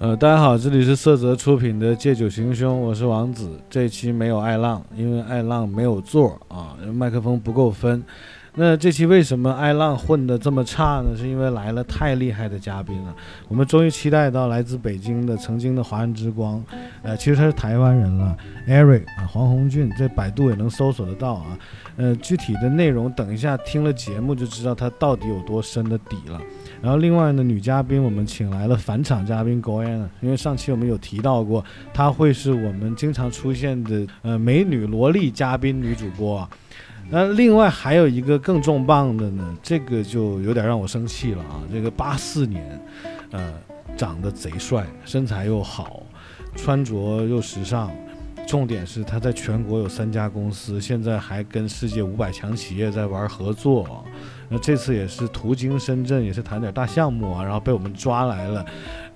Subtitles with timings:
[0.00, 3.58] 呃，大家好，这里是色泽出品的《借酒行凶》，我是王子。
[3.68, 8.00] 这期没有爱浪，因为爱浪没有座啊，麦克风不够分。
[8.54, 11.16] 那这期为什么爱浪混得这么差呢？
[11.16, 13.14] 是因为来了太厉害的嘉宾了。
[13.48, 16.62] 我们终于期待到来自北京的曾经的华人之光，
[17.02, 18.36] 呃，其实他是台湾人了
[18.68, 21.58] ，Eric 啊，黄宏俊，在百度也能搜索得到啊。
[21.96, 26.40] 呃，具体的内容等一下听了节目就知道他到底有多深的底了。
[26.80, 36.48] 然后另外呢，女嘉宾我们请来了返场嘉宾 Goan，因为上期我们有提到过，她会是我们经常出现的呃美女萝莉嘉宾女主播。
[37.10, 41.62] 那另外还有一个更重磅的呢，这个就有点让我生气了啊！
[41.72, 42.80] 这个八四年，
[43.30, 43.54] 呃，
[43.96, 46.02] 长得贼帅，身材又好，
[46.54, 47.90] 穿着又时尚，
[48.46, 54.04] 重点是他在全国有三家公司，现在还跟世界五百强企业在玩合作。
[54.48, 58.66] 那这次也是途经深圳，也是谈点大项目啊，然后被我们抓来了，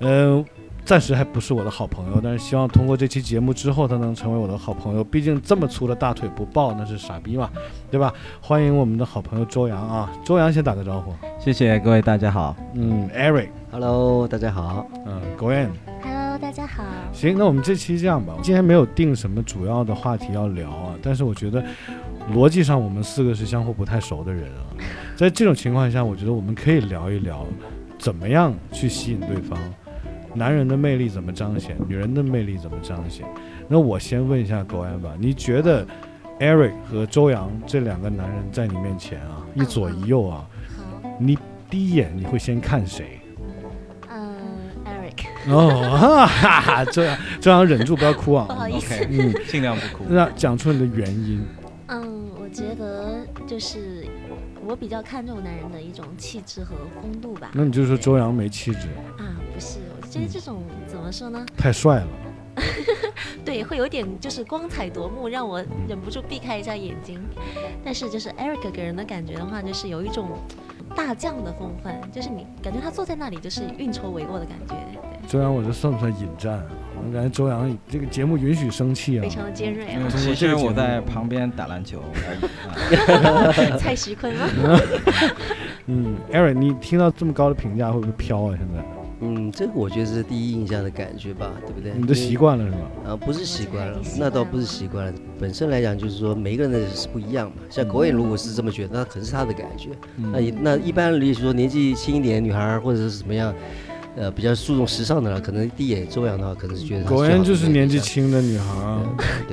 [0.01, 0.45] 嗯，
[0.85, 5.03] 暂时还不是我的好朋友，但是希望通过这期节目之后，他能成为我的好朋友。
[5.03, 7.51] 毕竟这么粗的大腿不抱那是傻逼嘛，
[7.91, 8.13] 对吧？
[8.43, 11.15] 欢迎我们的好朋友周洋啊，周洋先打个招呼。
[11.39, 12.55] 谢谢各位，大家好。
[12.75, 14.87] 嗯，Eric，Hello，大家好。
[15.07, 15.71] 嗯 g o a n
[16.03, 16.83] Hello，大家好。
[17.13, 21.65] 行，那我们这期这样吧，今天没有定什么主要的话题要聊啊，但是我觉得。
[22.33, 24.63] 逻辑上，我们四个是相互不太熟的人啊，
[25.23, 27.47] 在这种情况下，我觉得我们可以聊一聊，
[27.97, 29.57] 怎么样去吸引对方，
[30.35, 33.25] 男人的魅力怎么彰显，女人的魅力怎么彰显。
[33.69, 35.87] 那我先问一下狗安吧，你觉得
[36.41, 40.45] Eric 和周洋这两个男人在你面前啊，一左一右啊，
[41.21, 41.39] 你
[41.71, 43.21] 第一眼你会先看谁？
[44.11, 44.35] 嗯
[44.85, 45.25] ，Eric。
[45.55, 50.05] 哦，哈哈，周洋，周洋忍住不要哭啊， 不好意思， 嗯，尽量不哭。
[50.09, 51.41] 那讲出你的原因。
[51.87, 54.05] 嗯，我觉得就是
[54.65, 57.51] 我比较看重男人的一种气质和风度吧。
[57.55, 58.89] 那你就说周洋没气质
[59.19, 59.37] 啊？
[59.53, 61.45] 不是，我觉得这种怎么说呢？
[61.57, 62.09] 太帅了。
[63.45, 67.21] 对，会有点就是光彩夺目，让我忍不住避开一下眼睛。
[67.85, 70.29] 但是就是 Eric 给人的感觉的话，就是有一种
[70.95, 74.77] 大将的风范，就是你感觉他坐在那里就是运筹帷幄的感觉。
[75.27, 76.63] 周洋，我这算不算引战？
[77.07, 80.09] 我感觉周洋这个节目允许生气啊，非常的尖锐啊。
[80.09, 83.79] 其实我在旁边打篮球而已。
[83.79, 84.49] 蔡徐坤吗？
[85.87, 88.55] 嗯，Aaron，你听到这么高的评价会不会飘啊？
[88.57, 88.85] 现在？
[89.25, 91.93] 嗯，这个我觉得是第一印象的感觉吧，对不对？
[91.97, 92.79] 你都习惯了是吧？
[93.11, 95.13] 啊，不是习惯了，那倒不是习惯了。
[95.39, 97.57] 本身来讲，就是说每个人的是不一样嘛。
[97.71, 99.91] 像国演如果是这么觉得，那可能是他的感觉。
[100.17, 103.55] 那那一般，例如说年纪轻一点女孩或者是怎么样。
[104.17, 107.05] 呃，比较注重时尚的了，可能第一眼周洋的话，可能是觉得。
[107.05, 108.99] 果然就是年纪轻的女孩，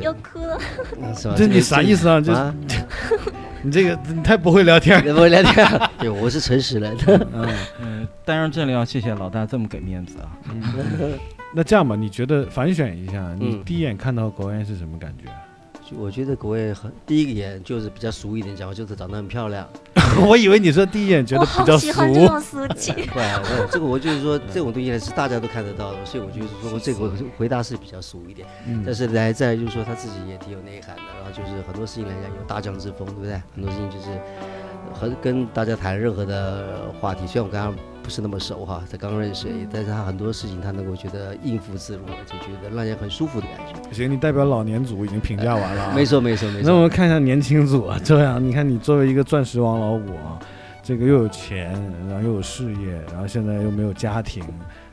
[0.01, 0.59] 要哭了，
[1.15, 1.33] 是吧？
[1.37, 2.19] 这你啥意思啊？
[2.19, 2.33] 就
[3.63, 5.65] 你这个你太不会聊天， 不会聊天。
[5.97, 7.27] 对，我是诚实来的。
[7.33, 7.49] 嗯
[7.81, 10.27] 嗯，当然这里要谢谢老大这么给面子啊。
[11.53, 15.29] 那这样吧，你觉得反选一下，你第一眼看到国安是什么感觉？
[15.97, 19.67] 我觉得国外很第一个眼就是比较俗一点，讲话就是长得很漂亮。
[20.25, 21.85] 我以为你说第一眼觉得比较俗。
[21.85, 22.91] 喜欢这种俗气。
[23.13, 23.19] 不，
[23.71, 28.47] 这个我就是说这种东西是大家都看得到的，所以我就是说这个回答是比较俗一点。
[28.67, 28.83] 嗯。
[28.85, 33.41] 但是来在就是说他自己也挺有内涵的，然后就是很多事情来讲有大将之风，对不对？
[33.55, 34.07] 很多事情就是
[34.93, 37.75] 和跟大家谈任何的话题，虽然我刚刚。
[38.09, 43.93] 不是那么熟哈，才刚认识，但是他很多事情他能够觉得应付自如，就觉得让人很舒服的感觉。
[43.93, 46.63] 行，你代表老年组已经评价完了， 没错没错没错。
[46.67, 50.39] 那我们看一下年轻组啊，这样你看你作为一个钻石王老五啊，
[50.81, 51.71] 这个又有钱，
[52.09, 54.43] 然后又有事业，然后现在又没有家庭，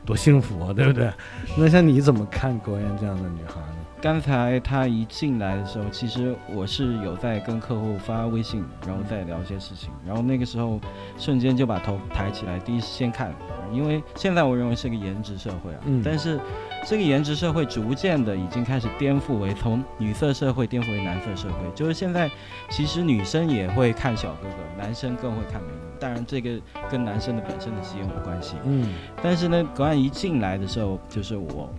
[0.05, 1.11] 多幸福啊，对不对？
[1.57, 3.59] 那像你怎么看郭燕这样的女孩？
[4.07, 10.79] 刚才他一进来的时候，其实我是有在跟客户发微信，然后再聊一些事情，然后那个时候
[11.17, 13.35] 瞬间就把头抬起来，第一先看，
[13.69, 16.39] 因为现在我认为是个颜值社会啊，但是
[16.85, 22.31] 这个颜值社会逐渐的已经开始颠覆为从女色社会颠覆为男色社会，就是现在
[22.69, 26.57] 其实女生也会看小哥哥，男生更会看美女，当然这个
[26.89, 28.87] 跟男生的本身的基因有关系，嗯，
[29.21, 31.69] 但是呢，格安一进来的时候就是我。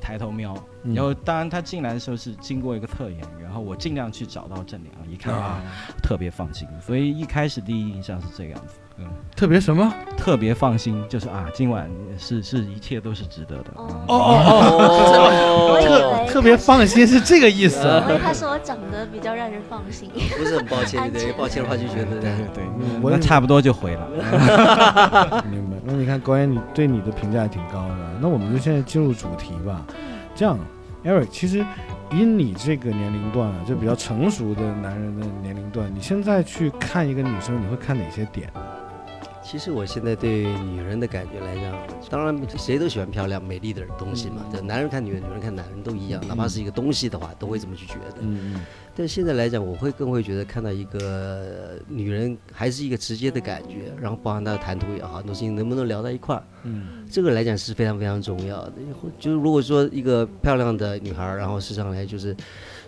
[0.00, 5.60] 抬头瞄，然后当然他进来的时候是经过一个侧眼，然后我尽量去找到正脸，一看啊，
[6.02, 8.74] 特别放心，所以一开始第一印象是这个样子。
[8.98, 9.90] 嗯，特别什么？
[10.16, 13.70] 特别放心，就是啊，今晚是是一切都是值得的。
[13.76, 14.16] 哦哦
[15.78, 17.80] 哦，特特别放心是这个意思。
[18.22, 20.10] 他说我长得比较让人放心。
[20.36, 22.64] 不是很抱歉，对，抱歉的话就觉得对对对，
[23.00, 24.06] 我差不多就回了。
[25.50, 25.76] 明白。
[25.82, 28.09] 那你看高岩，你对你的评价还挺高的。
[28.20, 29.84] 那我们就现在进入主题吧。
[30.34, 30.58] 这样
[31.04, 31.64] ，Eric，其实
[32.12, 38.50] 以你这个年龄段啊，就比较成熟的男人的年龄段，你现在去看一个女生，你会看哪些点？
[39.50, 41.76] 其实我现在对女人的感觉来讲，
[42.08, 44.46] 当然谁都喜欢漂亮、美丽的东西嘛。
[44.52, 48.18] 这男人看女人，女人看男人都一样，哪怕是一个东西的话，都会这么去觉得。
[48.20, 48.60] 嗯嗯
[48.94, 58.72] 但现在来讲，我会更会觉得看到一个女人还是一个直接的感觉，然后包含她的谈吐也好，很多事情能不能聊到一块儿，嗯这个来讲是非常非常重要的。
[59.18, 62.36] 就是如果说一个漂亮的女孩，然后事实上来就是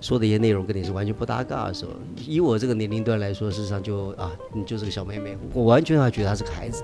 [0.02, 1.93] 说的一些内容跟你是完全不搭嘎的时候，
[2.26, 6.82] 以我这个年龄段来说，事实上就啊，你就是个小妹妹，我完全还觉得她是个孩子。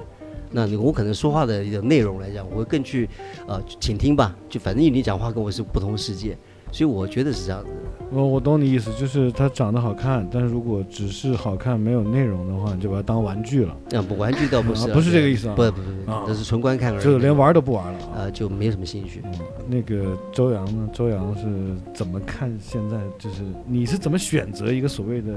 [0.50, 3.06] 那我可能说话的一个内容来讲，我会更去
[3.46, 6.38] 呃倾听吧，就反正你讲话跟我是不同世界，
[6.72, 7.76] 所以我觉得是这样子的。
[8.10, 18.12] 我我懂你意思，就是她长得好看，但是如果只是好看没有内容的话，你就把它当玩具了，啊，不玩具倒不是啊，啊不是这个意思啊不不不不啊，那是纯观看而已，就连玩都不玩了啊。
[18.16, 19.20] 呃就没有什么兴趣。
[19.24, 19.32] 嗯，
[19.68, 20.88] 那个周洋呢？
[20.92, 22.96] 周洋是怎么看现在？
[23.18, 25.34] 就是你是怎么选择一个所谓的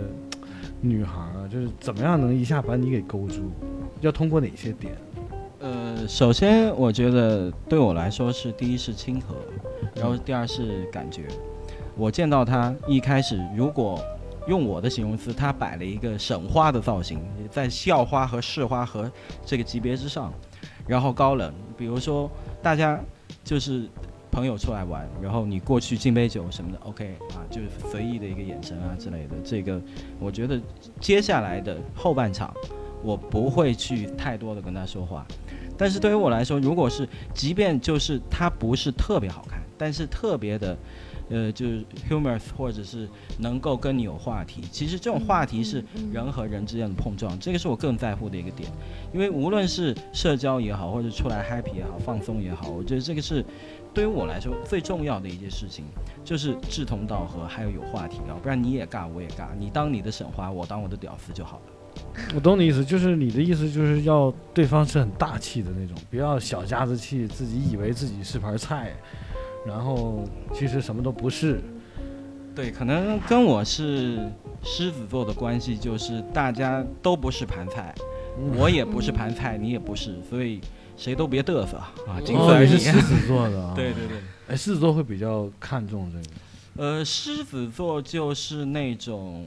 [0.79, 1.47] 女孩儿啊？
[1.51, 3.51] 就是怎么样能一下把你给勾住？
[3.99, 4.93] 要通过哪些点？
[5.61, 9.35] 呃，首先我觉得对我来说是第一是亲和，
[9.95, 11.27] 然后第二是感觉。
[11.95, 14.03] 我见到他一开始，如果
[14.47, 17.21] 用我的形容词，他摆了一个省花的造型，
[17.51, 19.11] 在校花和市花和
[19.45, 20.33] 这个级别之上，
[20.87, 21.53] 然后高冷。
[21.77, 22.27] 比如说
[22.59, 22.99] 大家
[23.43, 23.87] 就是
[24.31, 29.35] 朋友出来玩，然后你过去敬杯酒什么的，OK 啊，就是随意的一个眼神啊之类的。
[29.43, 29.79] 这个
[30.19, 30.59] 我觉得
[30.99, 32.51] 接下来的后半场，
[33.03, 35.25] 我不会去太多的跟他说话。
[35.77, 40.77] 但是对于我来说，如果是即便就是他不是特别好看，但是特别的，
[41.29, 43.09] 呃，就是 humorous 或者是
[43.39, 48.69] 能够跟你有话题，其实这种话题是人和人之间的碰撞，这个是我更在乎的一个点。
[49.11, 53.43] 因为无论是社交也好，或者出来 happy 也好，放松也好，我觉得这个是
[53.91, 55.85] 对于我来说最重要的一件事情，
[56.23, 61.80] 就是志同道合，还有有话题聊，不然你也尬我也尬，你当你的沈花，我当我的屌丝就好了。
[62.35, 68.93] 我懂你意思，就是你的意思就是要对方是很大气的那种，不要小家子气，自己以为自己是盘菜，
[69.65, 70.23] 然后
[70.53, 71.61] 其实什么都不是。
[72.53, 74.29] 对，可能跟我是
[74.61, 77.95] 狮子座的关系就是大家都不是盘菜，
[78.37, 80.59] 嗯我也不是盘菜，你也不是，所以
[80.97, 82.77] 谁都别嘚瑟啊，仅此哦，而已。
[82.77, 83.73] 狮子座的啊？
[83.75, 84.17] 对对对，
[84.49, 86.35] 哎，狮子座会比较看重这个。
[86.77, 89.45] 呃，狮子座就是那种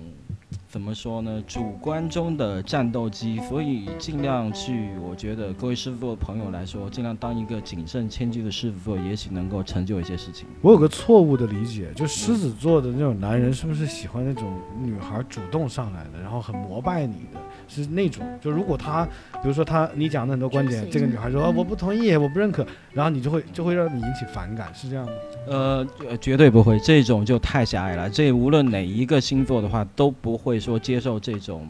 [0.75, 10.49] 怎么说呢，主观中的战斗机，所以尽量去，我觉得各位狮子座的朋友来说，尽量当一个谨慎谦虚的狮子座，也许能够成就一些事情。
[10.63, 17.39] 我有个错误的理解，就狮子座的那种男人是不是喜欢那种女孩主动上来的，然后很膜拜你的，
[17.69, 18.25] 是那种。
[18.41, 19.05] 就如果他，
[19.43, 25.13] 比如说他你讲的很多观点，这个女孩说、啊、我不同意，我不认可，然后你就会就会让你引起反感，是这样吗？
[25.47, 28.09] 呃，呃绝对不会，这种就太狭隘了。
[28.09, 31.69] 这无论哪一个星座的话，都不会说接受这种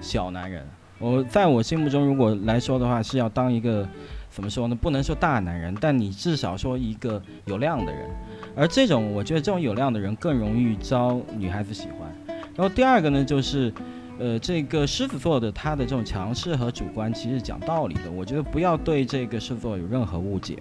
[0.00, 0.64] 小男人。
[0.98, 3.86] 我在我心目中，如果来说的话，是要当一个
[4.30, 4.74] 怎么说呢？
[4.74, 8.08] 不能说大男人，但你至少说一个有量的人。
[8.54, 12.36] 而这种，我觉得这种有量的人更容易招女孩子喜欢。
[12.54, 13.72] 然后第二个呢，就是。
[14.20, 20.58] 呃，这个狮子座的他的这种强势和主观，其实讲道理的，我觉得不要对这个狮子座有任何误解。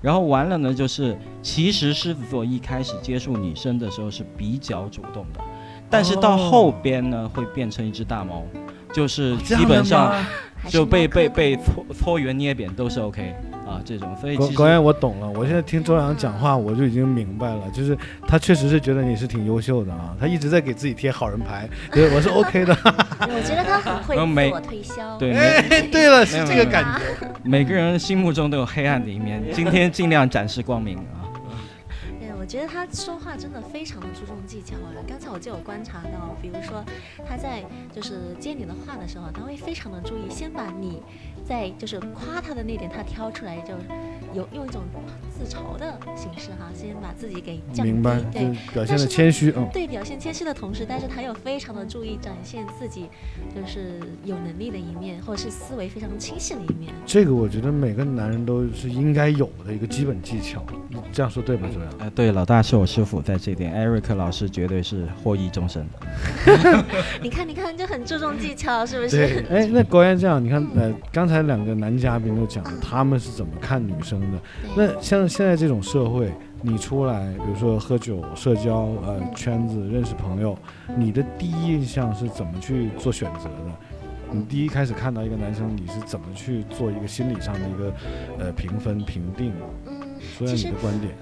[0.00, 5.40] 然后完了呢，就是其实狮子座一开始接触女生的时候是比较主动的，
[5.90, 8.42] 但是到后边呢，会变成一只大猫，
[8.94, 10.14] 就是基本上
[10.70, 13.34] 就被被被搓搓圆捏扁都是 OK
[13.72, 14.14] 啊，这种。
[14.20, 22.76] 所以其实高高岩，我懂了，我现在听周洋讲话，我就已经明白了，就是他确实是觉得你是挺优秀的啊，他一直在给自己贴好人牌，对，我是 OK 的。
[23.22, 25.16] 我觉得他很会自我推销。
[25.18, 27.26] 对哎，对了，是这个感觉。
[27.42, 31.22] 每个人心目中都有黑暗的一面，今天尽量展示光明啊。
[32.20, 34.90] 对，我觉得他说话真的非常的注重技巧啊。
[35.08, 36.84] 刚才我就有观察到，比如说
[37.28, 37.62] 他在
[37.94, 41.02] 就是接你的话的时候，他会非常的注意，先把你
[41.46, 43.74] 在就是夸他的那点他挑出来，就
[44.32, 44.82] 有用一种
[45.30, 47.92] 自嘲的形式哈，先把自己给降低。
[47.92, 49.68] 明白，就对表现的谦虚，嗯。
[49.72, 53.06] 对，表现谦虚的同时，但是他又非常的注意展现自己
[53.54, 56.92] 就是有能力的一面，或者是思维非常清晰的一面。
[57.04, 61.68] 这个我觉得每个男人都是应该有的一个基本技巧，你这样说对吧？
[61.72, 61.88] 周洋？
[61.98, 65.86] 呃，对，老大是我师傅，在这点，Eric 老师绝对是获益终身。
[67.22, 74.38] 你看，你看，就很注重技巧，是不对是？，哎，那高岩这样，你看，呃，刚才两个男嘉宾都讲了他们是怎么看女生的。
[74.76, 80.58] 那像现在这种社会，你出来，比如说喝酒、社交，呃，圈子认识朋友，
[80.96, 83.72] 你的第一印象是怎么去做选择的？
[84.34, 87.92] 你第一开始看到一个男生，你是怎么去做一个心理上的一个
[88.38, 89.52] 呃评分评定？
[89.86, 89.94] 嗯，
[90.36, 91.14] 说下你的观点。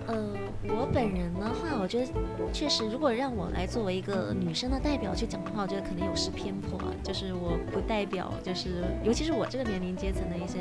[0.71, 2.07] 呃，我本人的话，我觉得
[2.53, 6.87] 确实，如果让我来作为一个女生的代表去讲的话，我觉得可能有失偏颇啊。
[7.03, 10.59] 就是我不代表，就是尤其是我这个年龄阶层的一些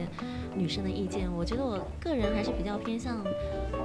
[0.56, 1.30] 女生的意见。
[1.32, 3.24] 我觉得我个人还是比较偏向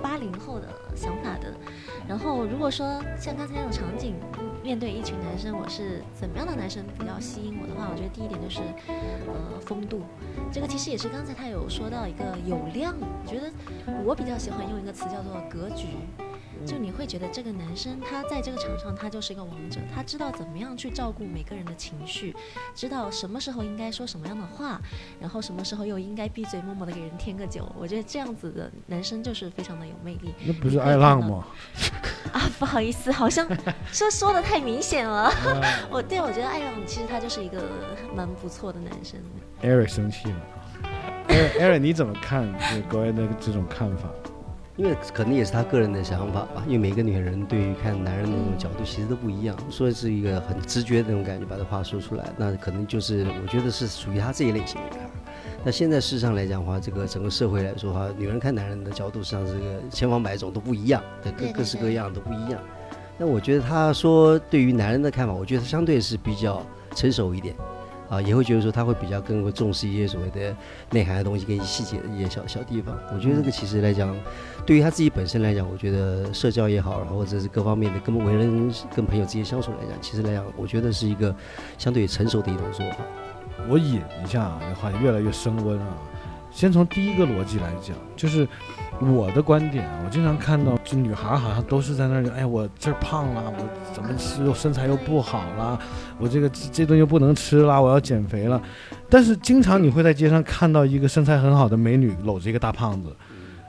[0.02, 1.52] 八零后的想法的。
[2.08, 4.14] 然后如果说像刚才那种场景，
[4.62, 8.60] 面对一群男生，我是怎么样的男生比较吸引我的话，我觉得第一点就是
[9.26, 10.02] 呃风度。
[10.52, 13.50] 这个其实也是刚才他有说到一个有量，我觉得
[14.04, 15.88] 我比较喜欢用一个词叫做格局。
[16.66, 22.34] 就你会觉得这个男生他在这个场上他就是一个王者，他知道怎么样去照顾每个人的情绪，
[22.74, 24.80] 知道什么时候应该说什么样的话，
[25.20, 27.70] 然后什么时候又应该闭嘴默默的给人添个酒。
[27.78, 30.34] 我觉得这样子的男生就是非常的有魅力。
[30.46, 31.44] 那不是爱浪吗？
[32.32, 33.46] 啊，不好意思，好像
[33.92, 35.30] 说说的太明显了。
[35.90, 37.62] 我对我觉得爱浪其实他就是一个
[38.14, 39.20] 蛮不错的男生。
[39.62, 40.40] Eric 生气了。
[41.28, 44.08] Eric，你怎么看对国外的这种看法？
[44.76, 55.10] 因为可能也是他个人的想法吧，因为每个女人对于看男人的那种角度其实都不一样，说是一个很直觉的那种感觉，把这话说出来，那可能就是我觉得是属于他这一类型的女孩。
[55.64, 62.60] 那现在事实上来讲的话，这个整个社会来说的话，女人看男人的角度实际上是个千方百种都不一样，的各各式各样都不一样。
[63.16, 66.66] 那我觉得他说对于男人的看法，我觉得相对是比较
[66.96, 67.54] 成熟一点。
[68.14, 70.56] 啊，也会觉得说他会比较更会重视一些所谓的
[70.90, 72.96] 内涵的东西跟细节的一些小小地方。
[73.12, 74.16] 我觉得这个其实来讲，
[74.64, 81.34] 对于他自己本身来讲，我觉得社交也好，然后或者是各方面的跟为人跟朋友之间相处来讲，其实来讲，我觉得是一个
[81.78, 82.98] 相对成熟的一种做法。
[83.68, 85.96] 我引一下啊，这话题越来越升温啊。
[86.54, 88.46] 先从第一个逻辑来讲，就是
[89.00, 95.76] 我的观点啊，我经常看到，就女孩好像都是在那儿，哎，我这儿胖了，我怎么吃身材又不好了，
[96.16, 98.62] 我这个这顿又不能吃了，我要减肥了。
[99.10, 103.14] 但是经常你会在街上看到一个身材很好的美女搂着一个大胖子，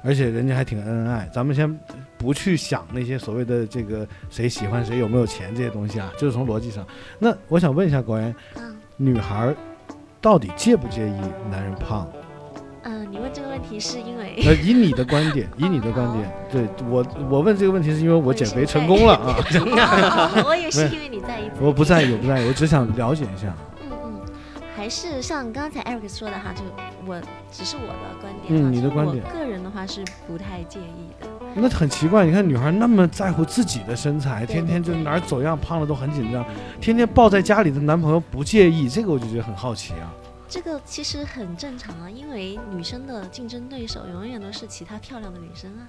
[0.04, 1.28] 而且人家还挺恩爱。
[1.34, 1.80] 咱们先
[2.20, 6.86] 不去想那些所谓的这个谁喜欢谁有没有钱这些东西啊，就是从逻辑上。
[7.18, 8.34] 那我想问一下高原，
[8.96, 9.52] 女孩
[10.22, 11.16] 到底介不介意
[11.50, 12.08] 男人胖？
[12.88, 19.36] 嗯，你问这个问题是因为呃，以你的观点，以你的观点， 对我，我问这个问题是因为我减肥成功了啊。
[20.46, 21.50] 我也是因为你在意。
[21.60, 23.52] 我不在意，我不在意，我只想了解一下。
[23.82, 24.22] 嗯嗯，
[24.78, 26.62] 还是像刚才 Eric 说的哈，就
[27.08, 27.20] 我
[27.52, 28.50] 只是我的观点。
[28.50, 29.24] 嗯，你的观点。
[29.26, 31.28] 我个人的话是不太介意的。
[31.56, 36.46] 那很奇怪，你看女孩那么在乎自己的身材，天天就哪儿走样胖了都很紧张，
[36.80, 40.14] 天天抱在家里的男朋友不介意，这个我就觉得很好奇啊。
[40.48, 45.88] 这个其实很正常啊，因为女生的竞争对手永远都是其他漂亮的女生啊，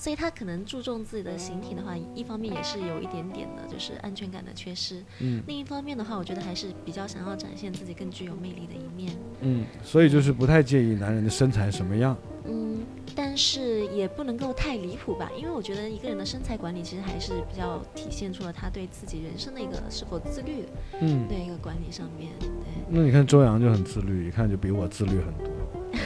[0.00, 12.16] 所以他可能注重自己的形体的话，一方面也是有一点点的就是安全感的缺失，嗯，另一方面的话，我觉得还是比较想要展现自己更具有魅力的一面，嗯，所以就是不太介意男人的身材什么样，
[12.46, 12.78] 嗯。
[13.14, 20.64] 但是也不能够太离谱吧，因为我觉得一个人的身材管理其实还是比较体现出了他对自己人生的一个是否自律，
[21.00, 22.30] 嗯，的一个管理上面。
[22.38, 22.48] 对，
[22.88, 25.52] 那你看周洋就很自律，一看就比我自律很多。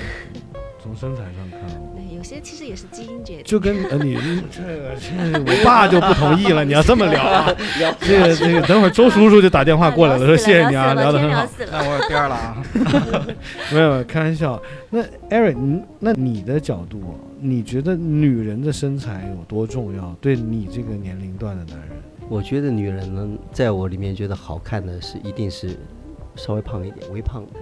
[0.85, 1.61] 从身材上看，
[1.95, 3.45] 对，有些其实也是基因决定。
[3.45, 4.17] 就跟呃你
[4.53, 6.63] 这个，这我爸就不同意了。
[6.63, 7.51] 你要这么聊啊？
[8.01, 11.47] 这个这个，等会儿周叔叔就打电话过来了，说谢谢你啊， 聊得很好。
[11.73, 12.63] 那我有第二了啊。
[13.73, 14.61] 没有，开玩笑。
[14.91, 20.15] 那 Eric，你那你的角度，你觉得女人的身材有多重要？
[20.21, 21.97] 对你这个年龄段的男人，
[22.29, 25.79] 我觉得女人呢，在我里面觉得好看的是，一定是
[26.37, 27.61] 稍微胖一点，微胖的。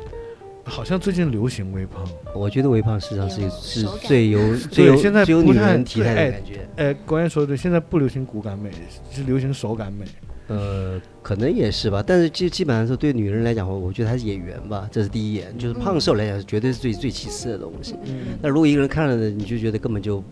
[0.65, 2.05] 好像最近流行微胖，
[2.35, 6.67] 我觉得微胖实际上是是最有最有现在最有女人体态的感觉。
[6.77, 8.71] 哎，关键说的对，现在不流行骨感美，
[9.11, 10.05] 是流行手感美。
[10.49, 15.57] 呃，可能也是吧，但是基基本上说对女人来讲，我我觉得她是演员吧，这是第一眼。
[15.57, 17.95] 就是胖瘦来讲，绝对是最最其次的东西。
[18.41, 20.23] 那如果一个人看了呢，你就觉得根本就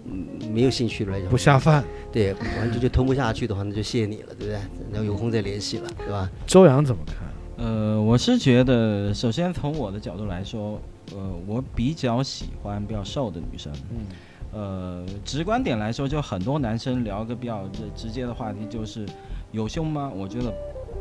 [0.53, 1.83] 没有兴趣了来讲，不下饭。
[2.13, 4.53] 对，完全就吞不下去的话，那就谢谢你了，对不对？
[4.93, 6.31] 然后有空再联系了，对吧？
[6.47, 7.30] 周洋怎么看？
[7.61, 10.81] 呃，我是觉得，首先从我的角度来说，
[11.15, 13.71] 呃，我比较喜欢比较瘦的女生。
[13.91, 14.07] 嗯。
[14.53, 19.07] 呃，直观点来说，就很多男生聊个比较直接的话题，就是
[19.53, 20.11] 有胸吗？
[20.13, 20.53] 我觉得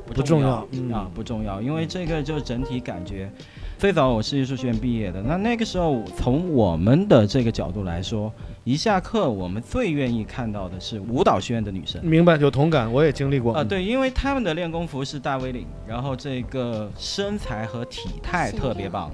[0.05, 3.31] 不重要啊，不重要，因为这个就是整体感觉。
[3.79, 8.29] 最早我是艺术学院毕业的，那那个时候从我们的这个角度来说，
[8.65, 12.03] 一下课我们最愿意看到的是舞蹈学院的女生。
[12.03, 13.63] 明白，有同感，我也经历过啊。
[13.63, 19.09] 对，因为他们的练功服是大 V 领，然后这个身材和体态特别棒，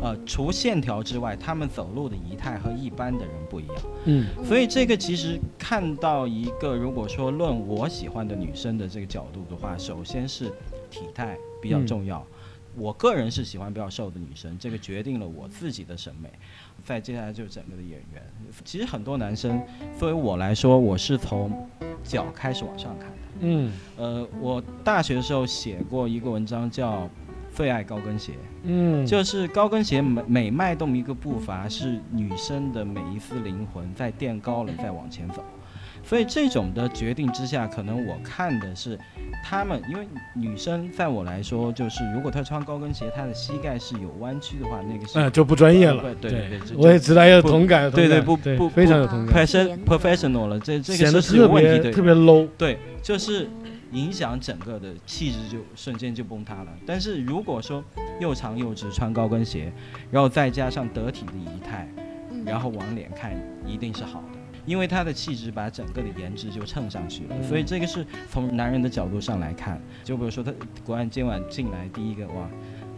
[0.00, 3.76] 呃，除线条之外，他们走路的仪态和一般的人不一样。
[4.06, 10.46] 嗯，所以这个其实看到一个，如果说论我喜欢的女生的这个角度的话，首先是
[10.88, 12.26] 体态比较重要。
[12.76, 16.30] 我个人是喜欢比较瘦的女生，这个决定了我自己的审美。
[16.84, 18.22] 再接下来就是整个的演员，
[18.64, 19.60] 其实很多男生，
[19.98, 21.68] 作为我来说，我是从
[22.04, 23.16] 脚开始往上看的。
[23.40, 27.02] 嗯呃，我大学的时候写过一个文章叫
[27.52, 35.42] 《最爱高跟鞋》，嗯，就是高跟鞋每每迈动一个步伐，是女生的每一丝灵魂在垫高了，再往前走。
[36.08, 38.96] 所以这种的决定之下，可能我看的是
[39.42, 46.02] 他们，因为女生在我来说，就是如果她穿高跟鞋，她的膝盖是有弯曲的话，那个是哎就不专业了。
[46.20, 51.82] 对对对对，我也知道有同感，对对不不非常有同感，profession professional 了，这这显得个是是有特问题的。
[51.82, 52.46] 别特别 low。
[52.56, 53.48] 对，就是
[53.90, 56.68] 影响整个的气质就瞬间就崩塌了。
[56.86, 57.82] 但是如果说
[58.20, 59.72] 又长又直，穿高跟鞋，
[60.12, 61.88] 然后再加上得体的仪态，
[62.30, 63.32] 嗯然后往脸看，
[63.66, 64.35] 一定是好的。
[64.66, 69.80] 因为他的气质把整个的颜值就蹭上去了，所以这个是从男人的角度上来看。
[70.04, 70.52] 就比如说他
[70.84, 72.50] 国安今晚进来第一个哇，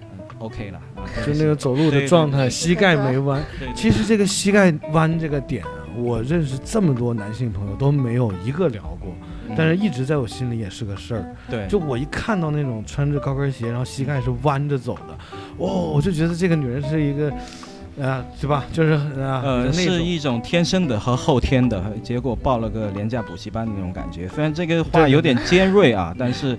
[0.03, 3.43] 嗯，OK 了啊， 就那个走路的状态，膝盖没弯。
[3.75, 9.15] 其实这个膝盖弯这个点啊，我认识这么多男性朋友都没有一个聊过，
[9.49, 11.35] 嗯但是一直在我心里也是个事儿。
[11.51, 15.19] 对，就我一看到那种穿着高跟鞋，然后膝盖是弯着走的，
[15.57, 17.33] 哦，我就觉得这个女人是一个，
[18.01, 18.65] 啊，对吧？
[18.73, 24.29] 就是啊，呃，是一种天生的和后天的，结果报了个廉价补习班的那种感觉。
[24.29, 26.59] 虽然这个话有点尖锐啊，但是，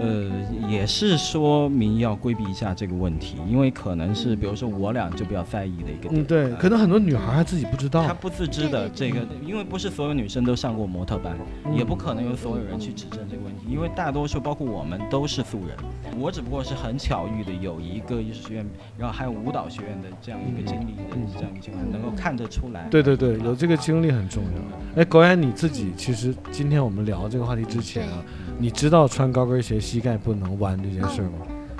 [0.00, 6.22] 呃，也是说明要规避一下这个问题，因为可能是比如说我俩就比较在意的一个点。
[6.22, 8.06] 嗯，对，呃可能很多女孩还自己不知道。
[8.06, 15.76] 她不自知的这个，因为不是所有女生都上过模特班，嗯也不可能有所有人去指正这个问题，因为大多数包括我们都是素人。
[16.18, 18.66] 我只不过是很巧遇的有一个艺术学院，
[18.98, 22.88] 然后还有舞蹈学院的这样一个经历的嗯这样一个情况，能够看得出来。
[22.90, 25.00] 对对对，有这个经历很重要。
[25.00, 28.24] 哎，狗眼你自己其实今天我们聊这个话题之前啊，
[28.60, 31.30] 你知道穿高跟鞋膝盖不能弯这件事吗？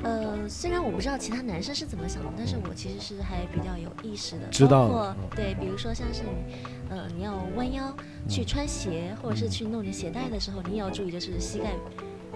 [0.03, 6.55] 呃，虽然我不知道其他男生是怎么想的，但是我其实是还比较有意识的，知道包括嗯对，比如说像是你，
[6.89, 7.95] 呃，你要弯腰
[8.27, 11.75] 去穿鞋，或者是去弄你鞋带的时候，你也要注意，就是膝盖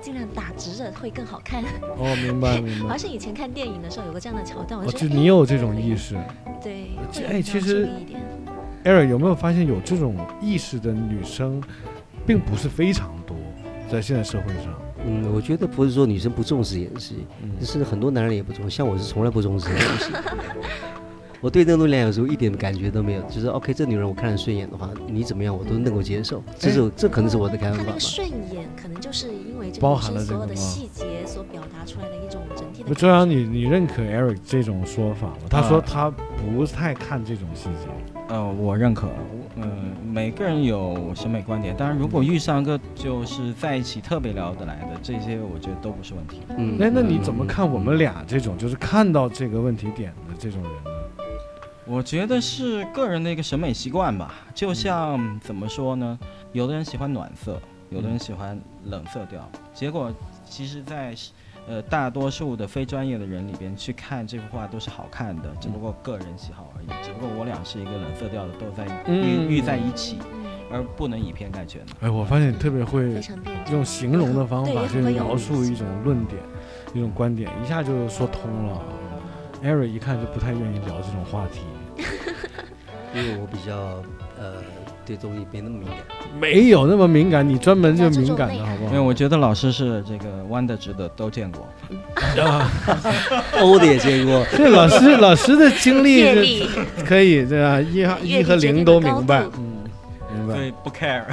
[0.02, 1.64] 尽量打直着会更好看。
[1.96, 2.98] 哦，明白 明白好。
[2.98, 6.14] 像以前看电影的时候有个这样的桥段，我哦，就你有这种意识。
[6.62, 8.20] 对，这会比较哎其实注意一点。
[8.84, 11.62] Eric 有没有发现有这种意识的女生，
[12.26, 13.34] 并不是非常多，
[13.94, 14.74] 在现在社会上。
[15.06, 20.12] 嗯，我觉得不是说女生不重视演戏，嗯但是很多男人也不重视，像我是从来不重视演戏。
[21.42, 28.00] 我对那种东西有时候一点感觉都没有，就是 OK，这女人我看着顺眼的话，你怎么样我都能够接受，这是这可能是我的看法吧他那个。
[28.00, 35.36] 顺眼，可能就是因为这包个女生所有的细节所表达出来的一种整体的不，感周阳，觉你你认可 Eric 这种说法吗？
[35.50, 38.13] 他说啊他不太看这种细节。
[38.28, 39.08] 呃，我认可，
[39.56, 46.40] 嗯、每个人有审美观点，当然如果遇上个就是在一起特别聊得来的，这些我觉得都不是问题。
[46.56, 50.90] 嗯哎，那你怎么看我们俩这种就是看到这个问题点的这种人呢？
[51.86, 56.18] 我觉得是个人的一个审美习惯吧，就像怎么说呢？
[56.52, 57.60] 有的人喜欢暖色，
[57.90, 60.10] 有的人喜欢冷色调，结果
[60.48, 61.14] 其实在，
[61.68, 67.04] 呃大多数的非专业的人里边去看这幅画都是好看的，只不过个人喜好而已。
[67.04, 71.92] 只不过我俩是一个冷色调的，都在嗯遇遇在一起，嗯，而不能以偏概全的。
[72.02, 73.20] 哎，我发现你特别会。
[73.72, 76.38] 用形容的方法去描述一种论点、
[76.92, 78.82] 一种观点，一下就说通了。
[79.62, 81.60] Eric 一看就不太愿意聊这种话题。
[83.14, 84.02] 因为我比较
[84.38, 84.56] 呃
[85.06, 85.96] 对东西没那么敏感。
[86.40, 88.90] 没有那么敏感，你专门就敏感的好不好？
[88.90, 91.66] 因为我觉得老师是这个弯的直的都见过，
[93.60, 96.66] 欧的也见过，这老师老师的经历是，
[97.04, 97.80] 可以对吧？
[97.80, 99.84] 一一和零都明白，嗯，
[100.34, 100.54] 明白。
[100.54, 101.24] 所以不 care。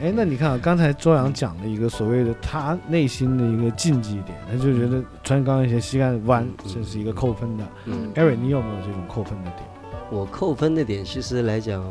[0.00, 7.64] 哎，那你看啊，刚才周洋讲了一个所谓的他内心的一个禁忌点，他就觉得穿高跟鞋膝盖弯这是一个扣分的。
[7.86, 9.62] 嗯，Eric，你有没有这种扣分的点？
[10.08, 11.82] 我扣分的点其实来讲，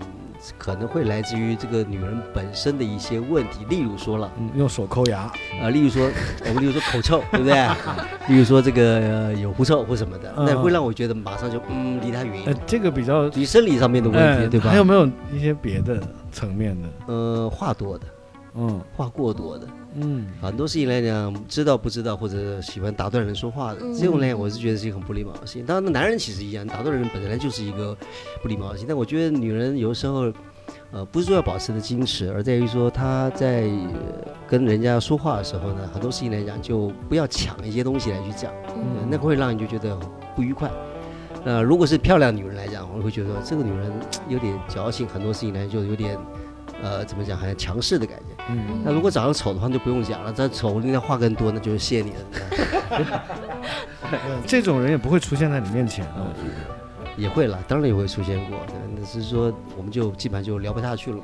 [0.58, 4.32] 可能会来自于这个女人本身的一些问题，例如说了。
[4.38, 5.32] 嗯，用手抠牙，
[5.62, 6.10] 啊，例如说，
[6.48, 7.56] 我们例如说口臭， 对不对？
[8.28, 14.70] 例如说这个、呃有狐臭或什么的，嗯那会让我觉得马上就嗯离他远一呃点，，这个比较离生理上面的问哎题，对吧？
[14.70, 16.88] 还有没有一些别的层面的？
[17.08, 18.06] 呃话多的，
[18.56, 25.66] 嗯话过多的，嗯很多事情来讲，知道不知道或者喜欢打断人说话的，嗯这种呢，我是觉得是一个很不礼貌的事情。
[25.66, 27.96] 当然，男人其实一样，打断人本来就是一个
[28.42, 28.88] 不礼貌的事情。
[28.88, 30.32] 但我觉得女人有时候，
[30.92, 39.98] 呃，不是说要保持的矜持，而在于说她在、呃跟人家说话的时候呢，很多事情来讲就不要抢一些东西来去讲，嗯呃那个会让你就觉得
[40.36, 40.70] 不愉快。
[41.44, 43.92] 呃，如果是漂亮女人来讲，我会觉得这个女人
[44.30, 46.16] 有点矫情，很多事情呢就有点，
[46.82, 48.44] 呃，怎么讲，好像强势的感觉。
[48.50, 53.22] 嗯，那如果长得丑的话就不用讲了，再丑人家话更多，那就是谢你了。
[54.46, 56.28] 这种人也不会出现在你面前啊。
[57.18, 61.24] 也会了，当然也会出现过，对那只是说我们就基本上就聊不下去了嘛。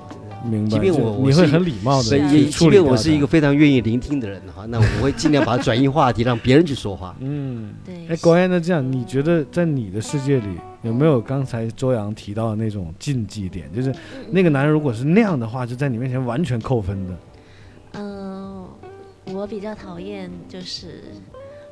[0.69, 2.17] 即便我你会很礼貌的
[2.49, 7.15] 即便我是一个非常愿意聆听的人哈，那我会尽量把它转移话题，让别人去说话。
[7.21, 10.47] 嗯，对哎，国安，那这样你觉得在你的世界里
[10.81, 13.71] 有没有刚才周洋提到的那种禁忌点？
[13.71, 13.93] 就是
[14.31, 17.13] 那个男人如果是那样的话，就在你面前完全扣分的。
[17.93, 18.65] 嗯、
[19.33, 21.03] 我比较讨厌就是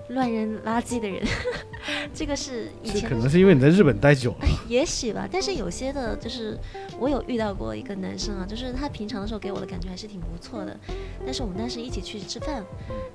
[0.10, 1.24] 乱扔垃圾的人，
[2.13, 4.48] 这个是以前可能是因为你在日本待久了。
[4.67, 6.58] 也许吧，但是有些的，就是
[7.00, 10.78] 我有遇到过一个男生啊，就是他平常的时候给我的感觉还是挺不错的，
[11.26, 12.56] 但是我们当时一起去吃饭，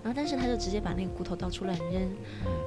[0.02, 2.08] 然后但是他就直接把那个骨头到处乱扔，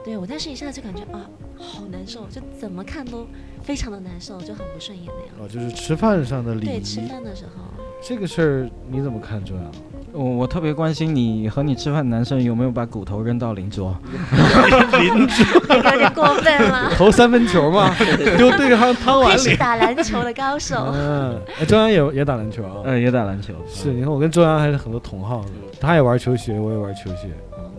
[0.03, 3.25] 对我当时一下就感觉啊，好难受，就怎么看都
[3.63, 5.35] 非常的难受，就很不顺眼那样。
[5.39, 7.63] 哦，就是吃饭上的礼仪对，吃，饭的时候，
[8.01, 9.71] 这个事儿你怎么看，周洋？
[10.13, 13.95] 我我特别关心你和你吃饭的男生有没有把骨头扔到邻桌。
[14.99, 16.91] 邻桌有点过分了。
[16.97, 17.93] 投三分球嘛，
[18.37, 19.55] 丢对方汤碗里。
[19.57, 22.81] 打篮球的高手，嗯，哎，周洋也也打篮球啊。
[22.85, 23.53] 嗯，也打篮球。
[23.67, 27.29] 是，你看我跟周洋还是很多同好的，他也玩球鞋，我也玩球鞋。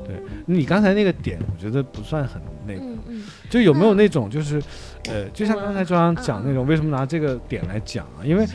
[0.06, 4.62] 对你刚才那个点，我觉得不算很那个，嗯嗯，就有没有那种就是，
[5.10, 8.24] 呃，就像刚才周洋讲那种，为什么拿这个点来讲啊？
[8.24, 8.54] 因为是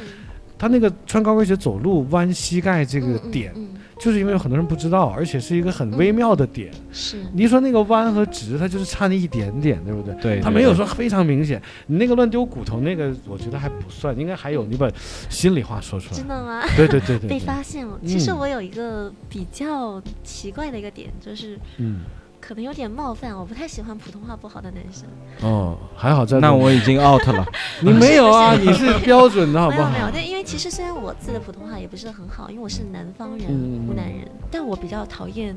[0.64, 3.68] 他那个穿高跟鞋走路弯膝盖这个嗯嗯点，嗯
[4.00, 6.72] 就是因为有很多人不知道，而且是一个很微妙的点。
[6.94, 10.16] 是你说那个弯和直，它就是差那一点点，对不对？
[10.22, 11.62] 对，他对对没有说非常明显。
[11.88, 14.90] 你那个乱丢骨头那个，我觉得还不算，应该还有你把
[15.30, 16.18] 心里话说出来。
[16.18, 16.64] 真的吗？
[16.78, 18.00] 对对对对被，发现了。
[18.06, 22.00] 其实嗯我有一个比较奇怪的一个点，就是嗯，
[22.46, 25.06] 可能有点冒犯，我不太喜欢普通话不好的男生。
[25.50, 27.46] 哦，还好在那我已经 out 了。
[27.82, 29.90] 你没有啊， 你是标准的好不好？
[29.90, 35.56] 没有没有，但因为其实虽然我自己的普通话也不是很好，因为我是南方人，嗯湖南人，但我比较讨厌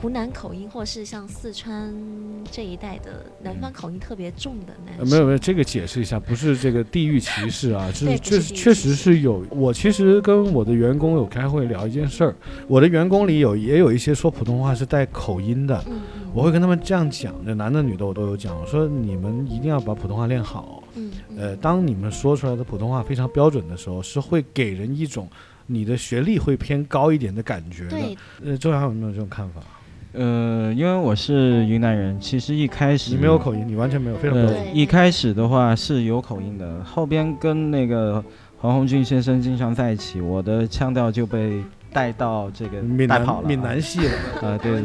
[0.00, 1.94] 湖南口音，或是像四川
[2.50, 4.98] 这一带的南方口音特别重的男生。
[4.98, 9.44] 呃没有没有，这个解释一下，不是这个地域歧视啊， 是确实确实是有。
[9.50, 12.34] 我其实跟我的员工有开会聊一件事儿，
[12.68, 15.82] 我的员工里有也有一些说普通话是带口音的，
[16.34, 20.82] 我会跟他们这样讲，这男的女的我都有讲，我说你们一定要把普通话练好。
[20.94, 25.28] 嗯嗯呃，当你们说出来的普通话非常标准的时候，是会给人一种
[25.66, 27.90] 你的学历会偏高一点的感觉的。
[27.90, 29.60] 对，呃，周洋有没有这种看法？
[30.12, 34.46] 呃，因为我是云南人，其实一开始你没有口音，你完全没有，非常。
[34.46, 38.24] 对，一开始的话是有口音的，后边跟那个
[38.58, 43.44] 黄宏俊先生经常在一起，我的腔调就被带到这个闽南。
[43.44, 44.80] 闽南系了，啊，对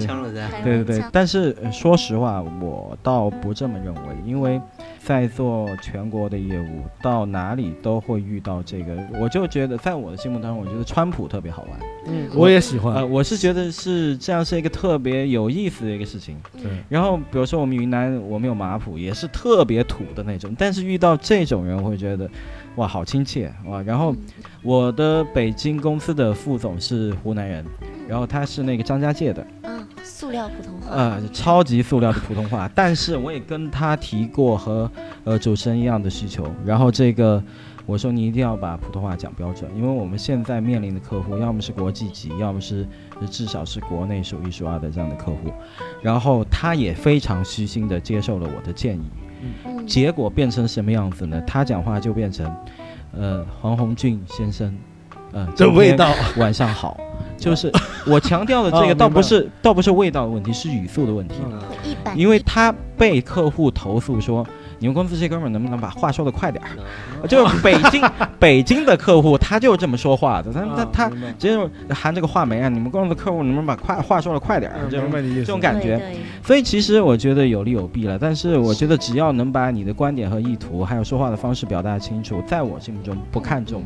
[0.64, 1.02] 对对。
[1.14, 4.60] 但是呃说实话，我倒不这么认为，因为
[5.04, 8.98] 在做全国的业务，到哪里都会遇到这个。
[9.20, 11.72] 我就觉得，在我的心目当中，我觉得川普特别好玩。
[12.06, 12.96] 嗯，我也喜欢。
[12.96, 16.38] 呃，我是觉得是这样是一个特别有意思的一个事情。
[16.56, 22.30] 嗯对，然后比如说我们云南，我们有马普，也是特别土的那种，但是遇到这种人，我会觉得，
[22.76, 23.82] 哇，好亲切哇。
[23.82, 24.16] 然后
[24.62, 27.66] 我的北京公司的副总是湖南人，
[28.08, 29.81] 然后他是那个张家界的，嗯，
[30.22, 32.70] 塑料普通话，呃，超级塑料的普通话。
[32.76, 34.88] 但是我也跟他提过和
[35.24, 37.44] 呃主持人一样的需求，然后这个
[37.88, 42.88] 我说你一定要把普通话讲标准，因为我们现在面临的客户要么是国际级，要么是
[43.20, 45.52] 呃至少是国内数一数二的这样的客户。
[46.04, 49.10] 然后他也非常虚心的接受了我的建议，
[49.66, 51.42] 嗯，结果变成什么样子呢？
[51.48, 52.56] 他讲话就变成，
[53.12, 54.72] 呃，黄宏俊先生，
[55.32, 56.96] 呃，这味道，晚上好，
[57.42, 57.72] 就是
[58.06, 61.36] 我强调的这哦个倒不是倒不是味道的问题，是语速的问题。
[61.44, 64.46] 嗯一般，因为他被客户投诉说，
[64.78, 66.70] 你们公司这哥们儿能不能把话说的快点儿？
[67.24, 68.02] 嗯就是北京
[68.40, 74.78] 北京的客户，他就这么说话的，他他他直接就含这个话梅啊，你们公司的客户能不能把快话说的快点儿？
[74.84, 75.40] 嗯这种明白你意思。
[75.40, 76.00] 这种感觉。
[76.44, 83.84] 所以其实我觉得有利有弊了，但是我觉得只要能把你的观点和意图，还有说话的方式表达清楚，在我心目中不看重，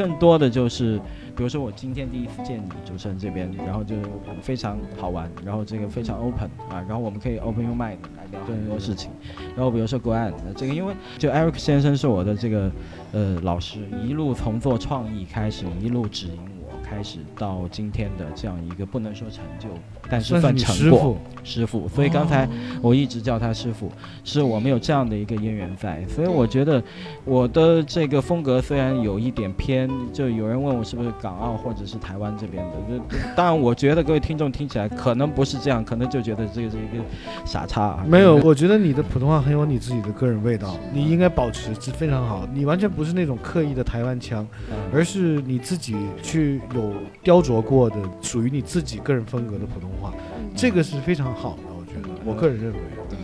[0.00, 0.98] 更多的就是，
[1.36, 3.96] 比如说我今天第一次见你主持人这边，然后就
[4.40, 9.10] 非常好玩，然后这个非常 open 啊，然后我们可以 open your mind 来聊很多事情，
[9.54, 12.72] 然后比如说国安，呃这个因为就 Eric 先生是我的这个
[13.12, 16.70] 呃老师，一路从做创意开始，一路指引我。
[16.82, 19.68] 开始到今天的这样一个不能说成就，
[20.10, 20.98] 但是算你成果。
[20.98, 22.48] 师傅，师傅，所以刚才哦
[22.82, 23.90] 我一直叫他师傅，
[24.24, 26.82] 是我们有这样的一个渊源在，所以我觉得
[27.24, 37.02] 我的这个风格虽然有一点偏，就有人问我是不是港澳或者是台湾这边的，就当然我觉得各位听众听起来可能不是这样，可能就觉得这个是一个
[37.46, 42.46] 傻叉啊，没有，我觉得你的普通话很有你自己的个人味道，你应该保持是非常好。
[42.52, 46.92] 你完全不是那种刻意的台湾腔，嗯而是你自己去有
[47.22, 52.78] 雕琢过的属于你自己个人风格的普通话，嗯这个是非常好的，我觉得，我个人认为。
[53.08, 53.18] 对，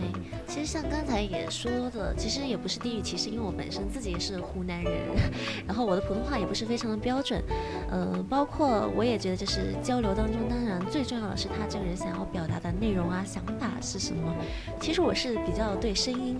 [0.47, 4.93] 其实像刚才也说的，其实也不是地域歧视，因为我本身自己也是湖南人，
[5.67, 7.41] 然后我的普通话也不是非常的标准，
[7.91, 14.33] 嗯，包括我也觉得就是交流当中，当然最重要的是他这个人想要表达的内容啊、想法是什么。
[14.79, 16.37] 其实我是比较对声音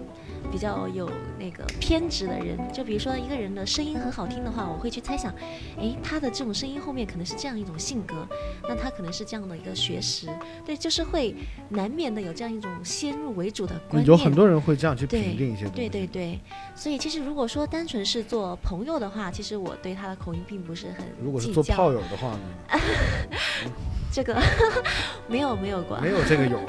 [0.52, 5.34] 比较有那个偏执的人，就比如说一个人的声音很好听的话，我会去猜想，
[5.78, 8.28] 诶，他的这种声音后面可能是这样一种性格，
[8.68, 10.28] 那他可能是这样的一个学识，
[10.66, 11.36] 对，就是会
[11.70, 14.06] 难免的有这样一种先入为主的观念。
[14.06, 15.76] 有很多人会这样去评定一些东西。
[15.76, 16.40] 对对对，
[16.76, 22.40] 所以其实如果说单纯是做朋友的话，其实我对他的口音并不是很如果是做炮友的话呢？
[24.12, 24.42] 这个
[25.28, 26.60] 没有没有过，没有这个有。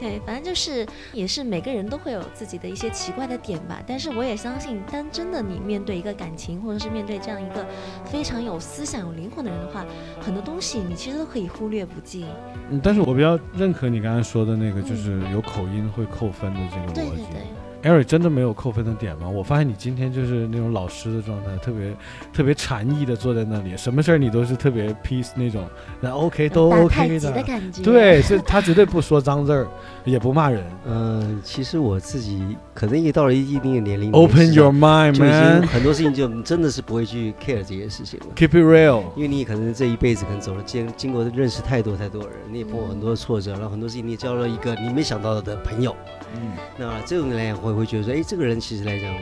[0.00, 3.82] 对，反正就是也是每个人都会有自己的一些奇怪的点吧。
[3.86, 7.66] 但是我也相信，当真的你面对一个感情，或者是面对这样一个
[8.04, 9.84] 非常有思想、有灵魂的人的话，
[10.20, 12.26] 很多东西你其实都可以忽略不计。
[12.70, 16.94] 嗯，但是我比较认可你刚才说的那个，就是有口音会扣分的这个逻辑。
[16.94, 17.55] 对对对。
[17.86, 19.28] Eric 真的没有扣分的点吗？
[19.28, 21.96] 我发现你今天就是那种老师的状态，特别
[22.32, 25.64] 特别禅意的坐在那里，什么事儿你都是特别 peace 那种，
[26.00, 27.30] 那 OK 都 OK 的。
[27.30, 27.82] 的感觉。
[27.82, 29.68] 对，是他绝对不说脏字儿，
[30.04, 30.64] 也不骂人。
[30.86, 35.66] 嗯，其实我自己可能也到了一定的年龄 Open your mind, 上就已经 man.
[35.68, 38.26] 很多事情就真的是不会去 care 这些事情了。
[38.34, 39.04] Keep it real.
[39.14, 45.94] 因为你可能这一辈子可能走了经经过认识太多太多人，你也碰过很多挫折，然后很多事情你也交了一个你没想到的朋友。
[46.34, 49.12] 嗯，那这种人也会会觉得说，哎，这个人其实来讲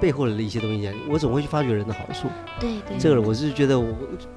[0.00, 2.28] 背后的一些东西讲，我总会去发掘人的好处。
[2.60, 2.98] 对对。
[2.98, 3.94] 这个人我是觉得我，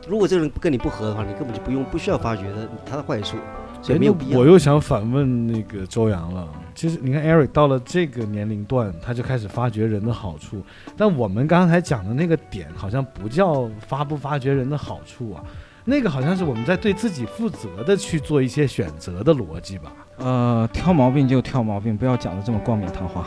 [0.08, 3.38] 如果这个人跟你不合的话，你根本就不用不需要发掘的他的坏处，
[3.82, 4.40] 所以没有必要。
[4.40, 6.48] 我又想反问那个周洋了。
[6.76, 10.62] 其实你看，Eric 到了这个年龄段，他就开始发掘人的好处。
[10.98, 15.44] 但我们刚才讲的那个点，好像不叫发不发掘人的好处啊，
[15.86, 23.26] 那个好像是我们在对自己负责的去做一些选择的逻辑吧，呃，挑毛病就挑毛病，不要讲的这么冠冕堂皇。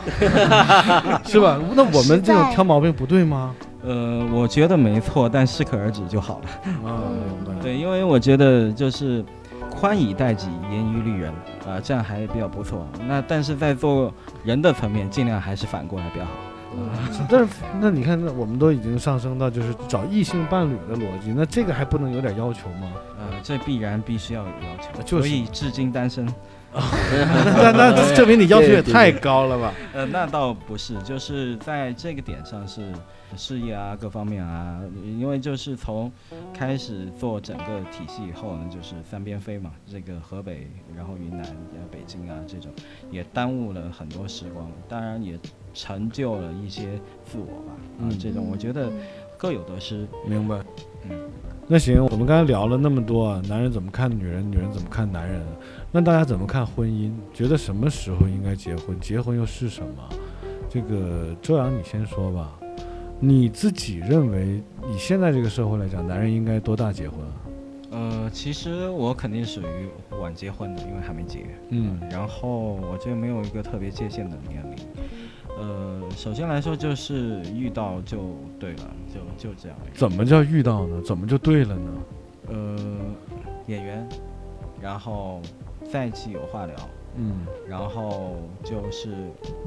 [1.23, 1.59] 是吧？
[1.75, 3.53] 那我们这种挑毛病不对吗？
[3.83, 6.69] 呃，我觉得没错，但适可而止就好了。
[6.89, 6.99] 啊，
[7.45, 7.61] 明白。
[7.61, 9.23] 对，因为我觉得就是
[9.69, 11.31] 宽以待己，严于律人
[11.67, 12.87] 啊、这样还比较不错。
[13.07, 14.11] 那但是在做
[14.43, 16.31] 人的层面，尽量还是反过来比较好。
[17.29, 22.91] 但是那你看，那我们都已经上升到就是找异性伴侣的逻辑，那这个还不能有点要求吗？
[23.19, 26.27] 呃，这必然必须要有要求，就是所以至今单身。
[26.73, 29.73] 那那证明你要求也太高了吧？
[29.93, 32.93] 呃，那倒不是，就是在这个点上是
[33.35, 36.11] 事业啊，各方面啊，因为就是从
[36.53, 42.71] 开始做整个体系以后呢，就是三边飞嘛，这个河北，然后云南、呃北京啊这种，
[43.09, 45.39] 也耽误了很多时光，当然也
[45.73, 48.91] 成就了一些自我吧，啊，嗯这种我觉得
[49.37, 50.55] 各有得失，明白。
[51.09, 51.17] 嗯。
[51.71, 55.39] 那行，我们刚才聊了那么多啊，男人怎么看女人，女人怎么看男人？
[55.91, 57.11] 那大家怎么看婚姻？
[57.31, 58.99] 觉得什么时候应该结婚？
[58.99, 60.09] 结婚又是什么？
[60.67, 62.59] 这个周洋，你先说吧。
[63.19, 67.33] 你自己认为，以现在这个社会来讲，男人应该多大结婚啊？
[67.91, 71.45] 呃，其实我肯定属于晚结婚的，因为还没结。
[71.69, 74.75] 嗯然后我觉得没有一个特别界限的年龄。
[75.59, 78.95] 呃，首先来说就是遇到就对了，
[79.37, 79.77] 就就这样。
[79.93, 81.01] 怎么叫遇到呢？
[81.01, 81.91] 怎么就对了呢？
[82.47, 82.77] 呃，
[83.67, 84.07] 演员，
[84.81, 85.41] 然后
[85.91, 86.75] 在一起有话聊，
[87.17, 89.13] 嗯，然后就是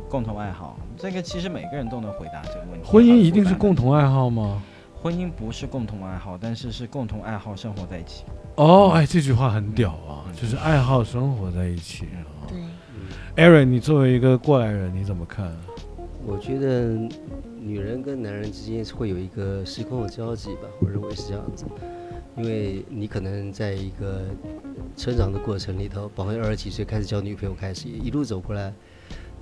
[0.08, 0.78] 共同爱好。
[0.96, 2.88] 这个其实每个人都能回答这个问题。
[2.88, 4.62] 婚姻一定是共同爱好吗？
[5.02, 8.24] 婚姻不是共同爱好，但是是共同爱好生活在一起。
[8.56, 12.48] 哦，哎，这句话很屌啊，就是爱好生活在一起啊。
[12.48, 15.52] 对，Aaron，你作为一个过来人，你怎么看？
[16.24, 16.96] 我觉得
[17.60, 21.64] 女人跟男人之间是会有一个时空的交集吧，我认为是这样子。
[22.36, 24.22] 因为你可能在一个
[24.96, 28.72] 成长的过程里头，包括二十几岁开始交女朋友开始，一路走过来，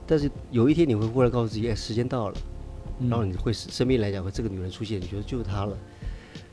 [0.06, 2.36] 但是有一天你会忽然告诉自己，哎，时间到了，
[3.08, 5.76] 然后你会生命来讲会这个女人出现，你觉得就是她了。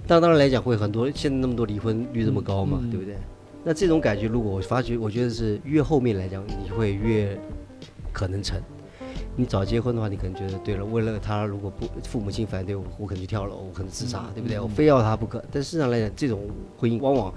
[0.06, 3.16] 但当然来讲会很多，现在那么多离婚率这么高嘛，对不对？
[3.64, 7.36] 那这种感觉，如果我发觉，我觉得是越后面来讲，你会越
[8.14, 8.62] 可能成。
[9.40, 14.60] 你早结婚的话，你可能觉得对了，为了他，如果不父母亲反对我，我可能去跳楼，我可能自杀，对不对？
[14.60, 15.42] 我非要他不可。
[15.52, 17.32] 但事实上来讲，这种婚姻往往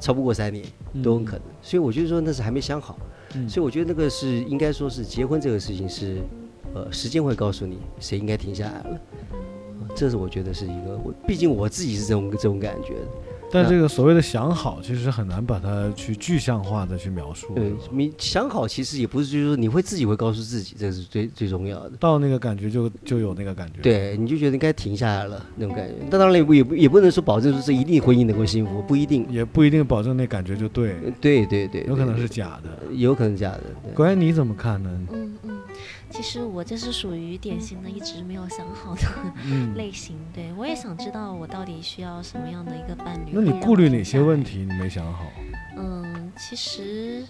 [0.00, 0.64] 超不过三年
[1.02, 1.42] 都很可能。
[1.60, 2.98] 所以我觉得说那是还没想好。
[3.46, 6.22] 所以我觉得那个是应该说是结婚这个事情是，
[6.74, 9.00] 呃，时间会告诉你谁应该停下来了。
[9.94, 13.06] 这是我觉得是一个，我毕竟我自己是这种这种感觉的。
[13.52, 17.52] 但这个所谓的想好，其实很难把它去具象化的去描述。
[17.54, 21.92] 对，你想好，其实也不是，就是说你会自己会告诉自己，这是最最重要的。
[22.00, 23.82] 到那个感觉就就有那个感觉。
[23.82, 25.94] 对，你就觉得应该停下来了那种感觉。
[26.10, 30.96] 但当然也不也不也不能说保证说这一定婚姻能够幸福，不一定，也不一定保证那感觉就对。
[31.20, 33.62] 对对对，有可能是假的，有可能假的。
[33.94, 34.90] 关于你怎么看呢？
[35.12, 35.58] 嗯嗯。
[36.12, 39.02] 其实我这是属于典型的一直没有想好的
[39.74, 43.30] 类型，对我也想知道我到底需要什么样的一个伴侣。
[43.32, 44.58] 那你顾虑哪些问题？
[44.58, 45.24] 你没想好？
[45.76, 47.24] 嗯，其实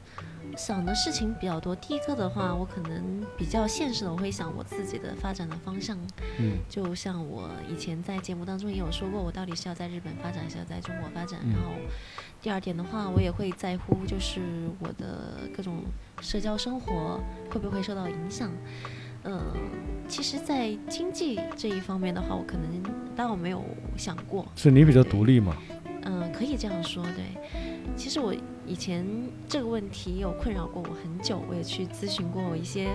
[0.56, 1.74] 想的事情比较多。
[1.76, 5.96] 第一个的话，我可能比较现实的，我会想我自己的发展的方向。
[6.38, 11.40] 嗯，就像我以前在节目当中也有说过，我到底是要在日本发展，还是要在中国发展？
[11.52, 11.72] 然后
[12.40, 14.40] 第二点的话，我也会在乎就是
[14.78, 15.82] 我的各种。
[16.20, 17.18] 社交生活
[17.50, 18.48] 会不会受到影响？
[19.24, 19.40] 嗯，
[20.06, 22.80] 其实，在经济这一方面的话，我可能
[23.16, 23.64] 倒没有
[23.96, 24.46] 想过。
[24.54, 25.56] 是你比较独立吗？
[26.04, 27.02] 嗯，可以这样说。
[27.02, 28.34] 对，其实我
[28.66, 29.06] 以前
[29.48, 32.88] 这个问题有困扰过我很久，我也去咨询过我一些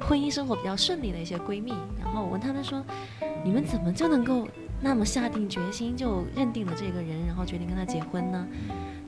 [0.00, 2.84] 婚姻生活比较顺利的一些闺蜜，然后我问她们说
[3.44, 4.48] ：“你们怎么就能够
[4.80, 8.46] 那么下定决心就认定了这个人，然后决定跟他结婚呢？”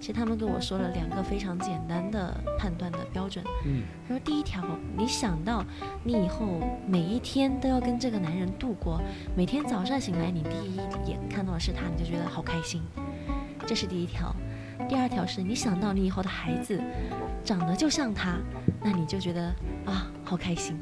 [0.01, 3.43] 其实他们跟我说了两个非常简单的判断的标准。
[3.65, 4.63] 嗯，他说第一条，
[4.97, 5.65] 你想到
[6.03, 9.01] 你以后每一天都要跟这个男人度过，
[9.35, 10.77] 每天早上醒来你第一
[11.09, 12.83] 眼看到的是他，你就觉得好开心，
[13.67, 14.35] 这是第一条。
[14.89, 16.81] 第二条是你想到你以后的孩子
[17.45, 18.37] 长得就像他，
[18.83, 19.53] 那你就觉得
[19.85, 20.77] 啊好开心。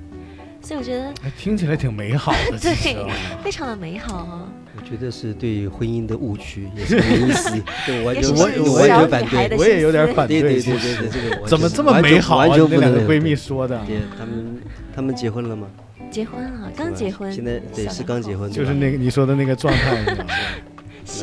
[0.60, 2.96] 所以我觉得听起来挺美好的， 对，
[3.42, 4.48] 非常的美好啊。
[4.76, 7.50] 我觉得是对婚姻的误区，也是意思，
[7.84, 12.36] 对，完全我完全反对，我也有点反对，对对对对，这个 怎么这么美好？
[12.38, 13.80] 完全不能闺蜜说的，
[14.16, 14.62] 他们
[14.94, 15.66] 他们结婚了吗？
[16.10, 20.04] 结婚了，刚结婚，现在对是刚结婚，就是那个你说的那个状态，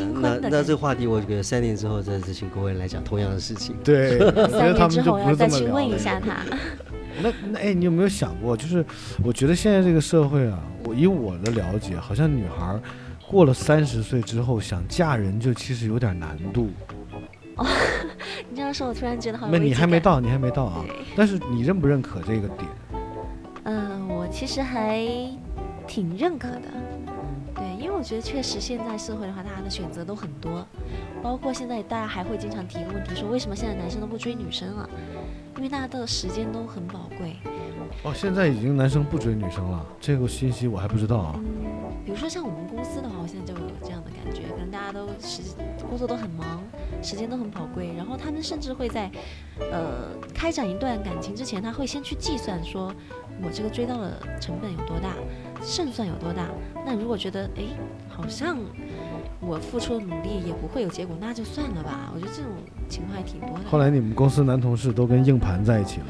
[0.06, 3.76] 那那这个话题，我觉得三年之后再请各位来讲同样的事情。
[3.84, 6.36] 对， 三年之后要再去问一下他。
[7.22, 8.84] 那那哎，你有没有想过，就是
[9.22, 12.78] 我觉得现在这个社会啊，我以我的了解，好像女孩。
[13.28, 16.68] 过了三十岁之后想嫁人就其实有点难度。
[17.54, 17.64] 哦，
[18.50, 19.46] 你这样说，我突然觉得好。
[19.48, 20.84] 那你还没到，你还没到啊。
[21.14, 22.68] 但是你认不认可这个点？
[23.62, 25.06] 嗯，我其实还
[25.86, 26.62] 挺认可的。
[28.00, 30.66] 我觉得确实现在社会的话，大家的选择都很多，
[31.22, 34.88] 包括现在大家还会经常提一个问题，说为什么现在男生都不追女生了？
[35.58, 37.36] 因为大家的时间都很宝贵。
[38.02, 41.34] 哦，现在已经男生不追女生了，这个信息我还不知道啊。
[41.36, 45.42] 嗯，比如说像我们公司的话，我现在就有这样的感觉，可能大家都时
[45.86, 46.62] 工作都很忙，
[47.02, 49.10] 时间都很宝贵，然后他们甚至会在，
[49.70, 52.94] 呃，开展一段感情之前，他会先去计算说，
[53.42, 55.14] 我这个追到的成本有多大，
[55.62, 56.46] 胜算有多大。
[56.86, 57.64] 那如果觉得，哎，
[58.08, 58.56] 好像。
[59.42, 62.12] 我付出的努力也不会有结果，那就算了吧。
[62.14, 62.52] 我觉得这种
[62.90, 63.64] 情况还挺多的。
[63.70, 66.06] 后来你们公司男同事都跟硬盘在一起了，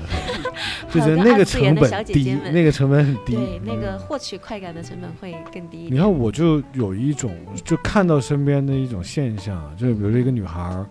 [0.90, 3.36] 就觉得那个成本低，那个成本很低。
[3.36, 5.88] 对，那个获取快感的成本会更低。
[5.92, 7.32] 你看，我就有一种，
[7.64, 10.86] 就看到身边的一种现象，就是比如说一个女孩儿，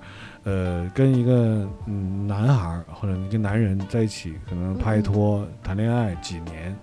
[0.45, 6.73] 呃，跟一个嗯男孩儿或者一个男人在一起，可能拍拖谈恋爱几年，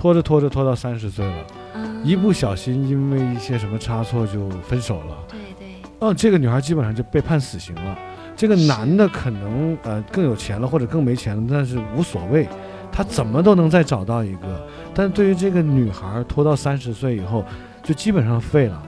[0.00, 1.44] 拖着拖着拖到三十岁了。
[2.02, 5.14] 一不小心，因为一些什么差错就分手了。
[5.28, 5.68] 对对。
[5.98, 7.98] 哦，这个女孩基本上就被判死刑了。
[8.34, 12.48] 这个男的可能呃更有钱了，或者更没钱了，但是无所谓，
[12.90, 14.66] 他怎么都能再找到一个。
[14.94, 17.44] 但对于这个女孩，拖到三十岁以后，
[17.82, 18.82] 就基本上废了。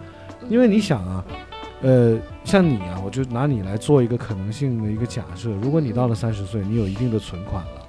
[0.48, 1.22] 因为你想啊，
[1.82, 7.81] 呃，像你啊，我就拿你来做一个可能性的一个假设：如果你到了三十岁，你有一定的存款了。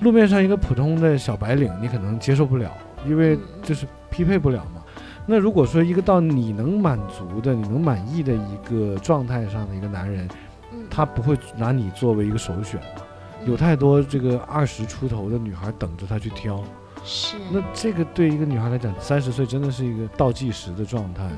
[0.00, 2.70] 路面上一个普通的小白领，你可能接受不了。
[3.06, 4.82] 因为就是匹配不了嘛。
[5.26, 10.28] 那如果说一个到你能满足的、你能满意的一个状态上的一个男人，
[10.90, 13.02] 他不会拿你作为一个首选的。
[13.44, 16.62] 有太多这个二十出头的女孩等着他去挑。
[17.04, 17.36] 是。
[17.52, 21.28] 那这个对一个女孩来讲，三十岁真的是一个倒计时的状态。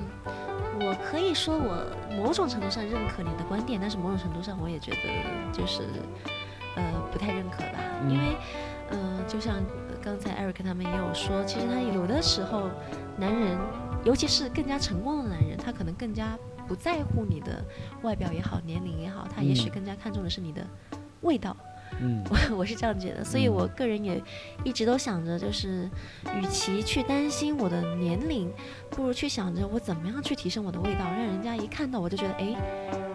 [0.80, 4.96] 我可以说，我某种程度上认可你的观点，但是某种程度上我也觉得
[5.52, 5.82] 就是，
[6.78, 7.78] 呃，不太认可吧。
[8.08, 8.36] 因为，
[8.92, 9.56] 嗯，就像。
[10.00, 12.70] 刚才艾瑞克他们也有说，其实他有的时候，
[13.18, 13.58] 男人，
[14.04, 16.38] 尤其是更加成功的男人，他可能更加
[16.68, 17.62] 不在乎你的
[18.02, 20.64] 外表也好，年龄也好，他也许更加看重的是你的
[21.22, 21.54] 味道。
[21.60, 21.77] 嗯，
[22.30, 24.22] 我 我是这样觉得，所以我个人也
[24.64, 25.88] 一直都想着，就是
[26.36, 28.50] 与其去担心我的年龄，
[28.90, 32.54] 不如去想着我怎么样去提升我的味道，让人家一看到我就觉得，哎，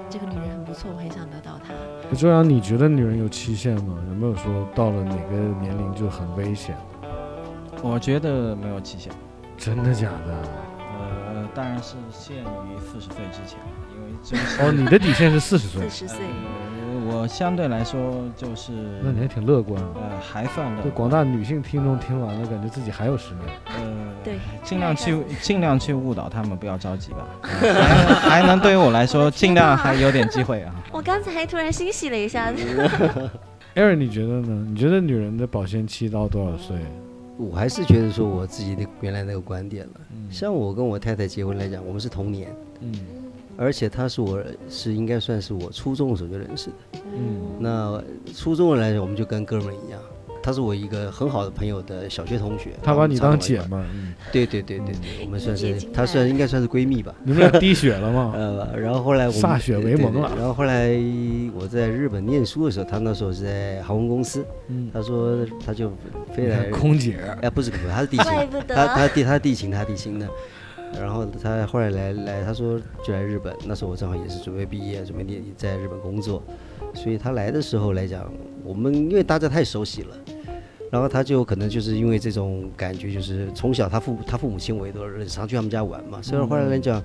[0.10, 2.15] 这个女人很不错，我很想得到她。
[2.15, 3.97] 周洋，你觉得女人有期限吗？
[4.10, 6.76] 有没有说到了哪个年龄就很危险？
[7.82, 9.12] 我觉得没有期限。
[9.57, 10.34] 真的假的？
[10.80, 16.72] 呃，呃，当然是限于四十岁之前了，因为就是哦，你的底线是四十岁四，十岁，呃
[17.14, 18.72] 我相对来说就是
[19.03, 19.89] 那你还挺乐观啊。
[19.95, 23.45] 呃还算乐观对广大女性听众听完了，感觉自己还有十年。
[23.78, 23.84] 呃
[24.24, 27.28] 对尽量去尽量去误导他们，不要着急吧。
[27.41, 27.45] 啊
[28.24, 30.74] 还还能对于我来说，尽量还有点机会啊。
[30.91, 32.51] 我刚才还突然欣喜了一下，
[33.76, 34.66] Aaron，你觉得呢？
[34.70, 36.76] 你觉得女人的保鲜期到多少岁？
[37.38, 39.93] 我还是觉得说我自己的原来那个观点了。
[40.11, 42.47] 嗯像我跟我太太结婚来讲，我们是同年，
[42.82, 42.91] 嗯
[43.58, 46.99] 而且她是我是应该算是我初中的时候就认识的。
[47.14, 47.41] 嗯。
[47.60, 48.01] 那
[48.36, 49.99] 初中的来讲，我们就跟哥们儿一样。
[50.45, 57.16] 她是我一个很好的朋友的小学同学，她把你当姐我们儿，嗯，对对对对对，我们算是她算应该算是闺蜜吧。
[57.24, 58.34] 你们俩滴血了吗？
[58.36, 60.89] 呃，然后后来我们歃血为盟了然后后来
[61.58, 65.89] 我在日本念书的时候，他那时候是在航空公司，嗯，她说他就
[66.36, 68.26] 飞来， 空姐，哎，不是空姐，她是地勤，
[68.68, 70.28] 他他地他地勤他地勤的，
[70.94, 76.41] 然后他后来来来，他说就来日本，那时候我正好也是准备毕业，准备念在日本工作，
[76.94, 78.32] 所以他来的时候来讲，
[78.64, 80.16] 我们因为大家太熟悉了。
[80.94, 86.22] 然后他就可能就是因为这种感觉，就是从小他父他父母亲我也都认识，常去他们家玩嘛。
[86.22, 87.02] 所以后来来讲，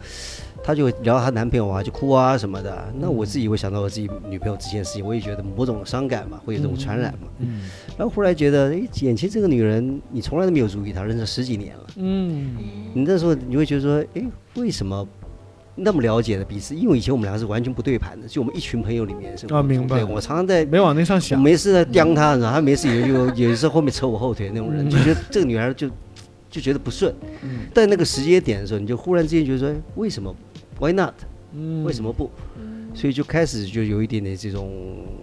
[0.63, 2.93] 他就聊她男朋友啊，就哭啊什么的。
[3.01, 7.29] 那我自己会想到我自己女朋友这件事情，我也觉得某种伤感嘛，会有这种传染嘛。
[7.39, 7.63] 嗯
[7.97, 11.87] 然后后来觉得，哎，眼前这个女人，你从来都没有注意她，认识十几年了。
[11.97, 12.59] 嗯
[12.93, 14.23] 你那时候你会觉得说，哎，
[14.57, 15.09] 为什么
[15.79, 16.75] 那么了解的彼此？
[16.75, 19.47] 因为以前我们两个是完全不对盘的，就我们一群朋友里面是。
[19.53, 25.89] 啊明白对我常常在没往那上想，没事在刁他，然后他没事也就有时候后面扯我后腿那种人，就觉得这个女孩就
[26.51, 27.15] 就觉得不顺。
[27.43, 30.35] 嗯在那个时间点的时候，你就忽然之间觉得说，哎为什么
[30.81, 31.15] ？Why not？
[31.55, 32.31] 嗯为什么不？
[32.99, 34.73] 所以就开始就有一点点这种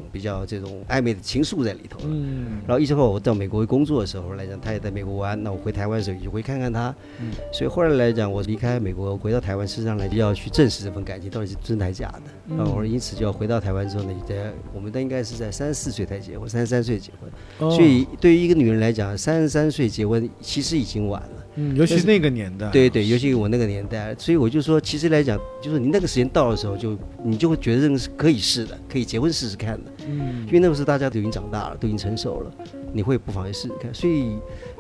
[0.10, 2.06] 比较这种暧昧的情愫在里头了。
[2.08, 6.96] 嗯然后一直后我到美国工作的时候来讲，他也在美国玩，那我回台湾的时候也会看看他。
[7.20, 12.22] 嗯所以后来来讲，我离开美国回到台湾，实际上来就要去证实这份感情到底是真的还是假的。
[12.48, 17.30] 嗯然后我因此就要回到台湾之后呢，也在我们都应该是在三十四岁才结婚，三十三岁结婚。
[17.60, 21.45] 哦所以对于一个女人来讲，三十三岁结婚其实已经晚了。
[21.56, 29.92] 嗯，尤其是那个年代，对对，尤其我那个年代，所以我就说，其实来讲，就是你那个时间到的时候就，你就会觉得这个是可以试的，可以结婚试试看的。
[30.08, 32.52] 嗯因为那个时候大家都已经长大了，都已经成熟了，
[32.94, 33.94] 你会不妨也试试看。
[33.94, 34.38] 所以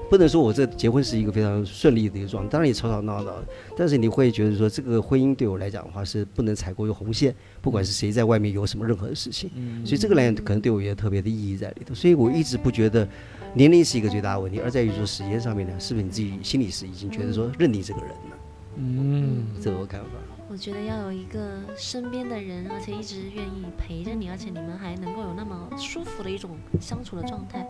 [0.09, 3.33] 不能说我这结婚是一个非常顺利的一个状态，当然也吵吵闹闹，
[3.75, 9.49] 但是你会觉得说这个婚姻对我来讲的话是不能踩过一个红线，不管是谁在外面有什么任何的事情，
[9.85, 11.93] 所以这个来讲可能对我也有特别的意义在里头。
[11.93, 13.07] 所以我一直不觉得
[13.53, 18.37] 年龄是一个最大的问题，而在于说时间上面呢，是不是你自己心里是已经觉得说认定这个人了，
[18.77, 20.07] 嗯这个我看法。
[20.47, 27.67] 我觉得要有一个身边的人，而且一直愿意陪着你，而且你们还能够有那么舒服的一种相处的状态，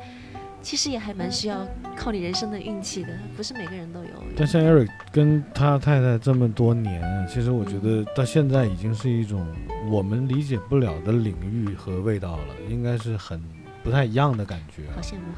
[0.65, 1.63] 其实也还蛮需要
[1.95, 4.09] 靠你人生的运气的，不是每个人都有。
[4.35, 9.45] 但像 Eric 跟他太太这么多年，其实我觉得到现在已经是一种
[9.91, 13.39] 我们理解不了的领域和味道了，应该是很
[13.83, 14.93] 不太一样的感觉啊。
[14.95, 15.35] 好羡慕。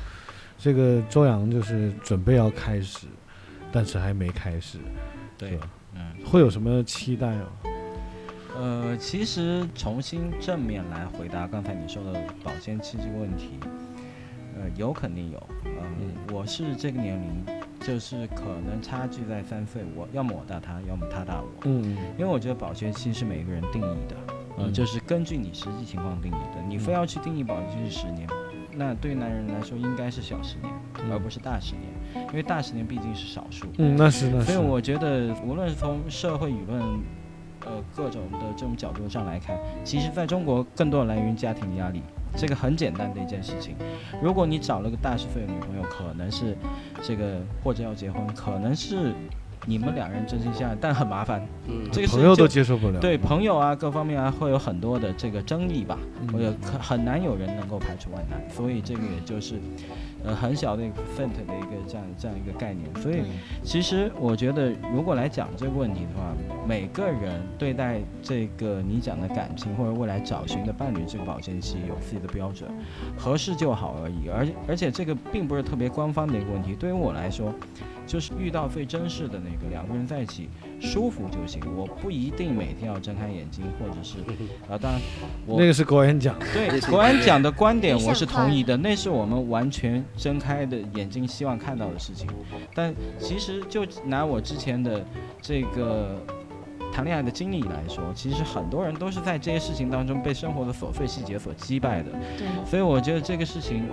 [0.58, 3.06] 这个周洋就是准备要开始，
[3.70, 4.78] 但是还没开始，
[5.38, 5.60] 对，
[5.94, 7.48] 嗯，会有什么期待吗？
[8.56, 13.60] 呃，其实重新正面来回答刚才你说的保鲜期这个问题，
[14.60, 17.46] 呃，有肯定有，嗯，我是这个年龄，
[17.80, 24.16] 就是可能差距在三岁，我要么我大他，要么他大我，嗯因为我觉得保鲜期是每个人定义的，
[24.58, 26.62] 呃，嗯就是根据你实际情况定义的。
[26.68, 28.28] 你非要去定义保鲜期是十年，
[28.74, 30.74] 那对于男人来说应该是小十年，
[31.12, 33.68] 而不是大十年，因为大十年毕竟是少数。
[33.78, 34.46] 嗯，那是那是。
[34.52, 36.82] 所以我觉得，无论是从社会舆论，
[37.66, 42.02] 呃，各种的这种角度上来看，其实在中国更多的来源于家庭压力。
[42.36, 43.76] 这个很简单的一件事情。
[44.22, 46.56] 如果你找了个大十岁的女朋友，可能是
[47.02, 49.14] 这个或者要结婚，可能是
[49.68, 51.46] 你们两人真心相爱，但很麻烦。
[51.68, 53.00] 嗯这个朋友都接受不了。
[53.02, 59.56] 对朋友啊，各方面啊，会有很多的这个争议吧，嗯或者可很难有人能够排除万难，所以这个也就是，
[60.24, 62.88] 呃，很小的一个 percent 的一个这样这样一个概念。
[63.02, 63.24] 所以，
[63.62, 66.34] 其实我觉得，如果来讲这个问题的话，
[66.66, 72.70] 每个人对待这个你讲的感情或者未来找寻的伴侣这个保鲜期有自己的标准，
[73.18, 74.30] 合适就好而已。
[74.30, 77.54] 而而且这个并不是特别官方的一个问题，对于我来说，
[78.08, 80.50] 就是遇到最真实的那个两个人在一起
[80.80, 84.20] 舒服就行，我不一定每天要睁开眼睛，或者是
[84.72, 85.02] 啊，当然
[85.46, 86.36] 我那个是国人讲。
[86.54, 92.28] 对国安讲的观点我是同意的，那是我们完全睁开的眼睛希望看到的事情。
[92.74, 95.06] 但其实就拿我之前的
[95.42, 96.16] 这个
[96.94, 102.12] 谈恋爱的经历来说，其实很多人都是在这些事情当中被生活的琐碎细节所击败的。
[102.38, 103.84] 对，所以我觉得这个事情，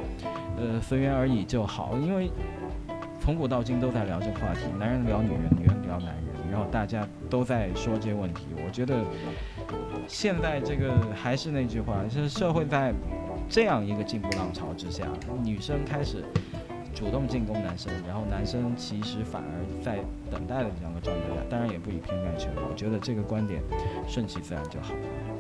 [0.56, 2.30] 呃，随缘而已就好，因为
[3.24, 8.48] 从古到今都在聊这个话题，男人聊女人，女人聊男人，然后大家都在说这些问题。
[8.62, 9.02] 我觉得
[10.06, 12.92] 现在这个还是那句话，就是社会在
[13.48, 15.06] 这样一个进步浪潮之下，
[15.42, 16.22] 女生开始
[16.94, 20.00] 主动进攻男生，然后男生其实反而在
[20.30, 22.50] 等待的这样的状态下，当然也不以偏概全。
[22.68, 23.62] 我觉得这个观点
[24.06, 24.92] 顺其自然就好。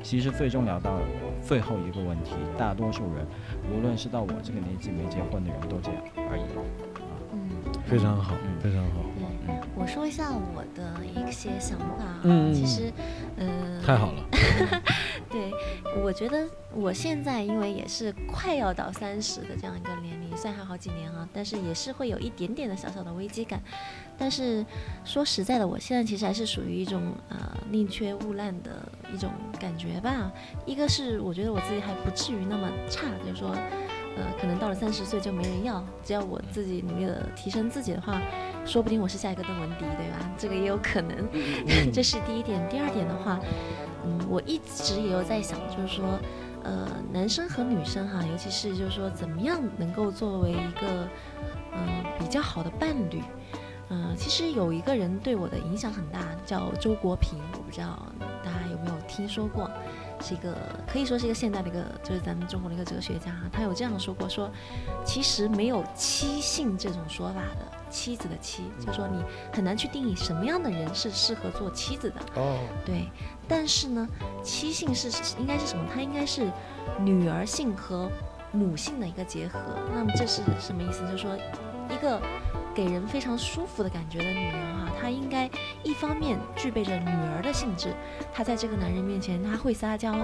[0.02, 0.98] 其实最终聊到
[1.42, 3.26] 最后一个问题，大多数人，
[3.70, 6.44] 无论是到我这个年纪没结婚的人都这样而已。
[7.86, 9.00] 嗯，非常好，嗯非常好，
[9.46, 12.20] 对，我说一下我的一些想法啊。
[12.22, 12.92] 嗯嗯其实，
[13.36, 14.24] 呃，太好了。
[15.30, 15.50] 对，
[16.02, 23.60] 我觉得我现在因为也是快要到三十的这样一个年龄，虽然还好几年啊，但是也是会有一点点的小小的危机感。
[24.16, 24.64] 但是
[25.04, 27.36] 说实在的，我现在其实还是属于一种呃
[27.68, 28.70] 宁缺毋滥的
[29.12, 29.28] 一种
[29.58, 30.32] 感觉吧。
[30.64, 33.56] 一个是我觉得我自己还不至于那么差，就是说，
[34.16, 38.20] 呃，可能到了三十岁就没人要，只要我自己努力的提升自己的话，
[38.64, 40.30] 说不定我是下一个邓文迪，对吧？
[40.38, 41.16] 这个也有可能。
[41.92, 42.66] 这是第一点。
[42.68, 43.40] 第二点的话，
[44.04, 46.18] 嗯，我一直也有在想，就是说，
[46.62, 51.08] 呃，男生和女生哈，尤其是就是说，怎么样能够作为一个，
[51.72, 53.22] 嗯、比较好的伴侣。
[53.90, 58.06] 嗯、其实有一个人对我的影响很大，叫周国平，我不知道
[58.42, 59.70] 大家有没有听说过，
[60.24, 60.56] 是一个
[60.86, 64.50] 可以说是一个现代的一个，就是咱们中国的一个哲学家，他有这样说过，说
[65.04, 69.22] 其实没有妻性这种说法的，妻子的妻，就是说你
[69.52, 73.10] 很难去定义什么样的人是适合做妻子的，哦，对，
[73.46, 74.08] 但是呢，
[74.42, 75.84] 妻性是是应该是什么？
[75.92, 76.50] 它应该是
[76.98, 78.10] 女儿性和
[78.50, 79.58] 母性的一个结合。
[79.94, 81.02] 那么这是什么意思？
[81.02, 81.36] 就是说，
[81.90, 82.20] 一个
[82.74, 85.48] 给人非常舒服的感觉的女人哈，她应该
[85.82, 87.94] 一方面具备着女儿的性质，
[88.32, 90.14] 她在这个男人面前，她会撒娇，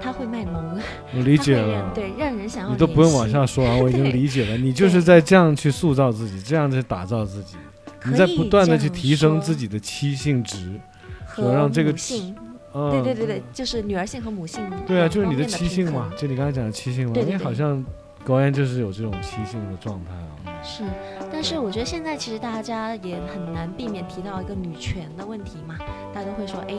[0.00, 0.80] 她会卖萌，
[1.14, 1.90] 我理解了。
[1.94, 4.56] 对让人想要你都不用往下说啊，我已经理解了。
[4.56, 7.56] 你 就是在这样去塑造自己，这样去打造自己，
[8.04, 10.80] 你在不断的去提升自己的妻性值。
[11.26, 12.32] 和让这个性，
[12.72, 17.84] 嗯，对对对对，就是女儿性和母性对啊，就是你的妻性嘛，就你刚才讲的妻性嘛，因为好像
[18.22, 20.43] 高安就是有这种妻性的状态啊。
[20.64, 20.82] 是，
[21.30, 25.76] 但是我觉得现在其实大家也很难避免提到一个女权的问题嘛，
[26.12, 26.74] 大家都会说，哎，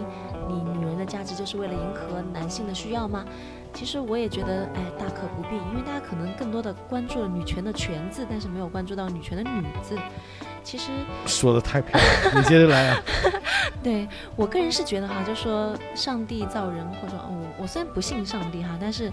[0.50, 3.24] 你女人的价值就是为了迎合男性的需要吗？
[3.74, 9.96] 其实我也觉得，哎，大可不必，因为大家可能更多的关注了女权的“权”字，但是没有关注到女权的“女”字。
[10.64, 10.92] 其实
[11.28, 12.98] 说的太漂亮了，你接着来啊。
[13.84, 19.12] 对我个人是觉得哈，就说上帝造人，或者说我我虽然不信上帝哈，但是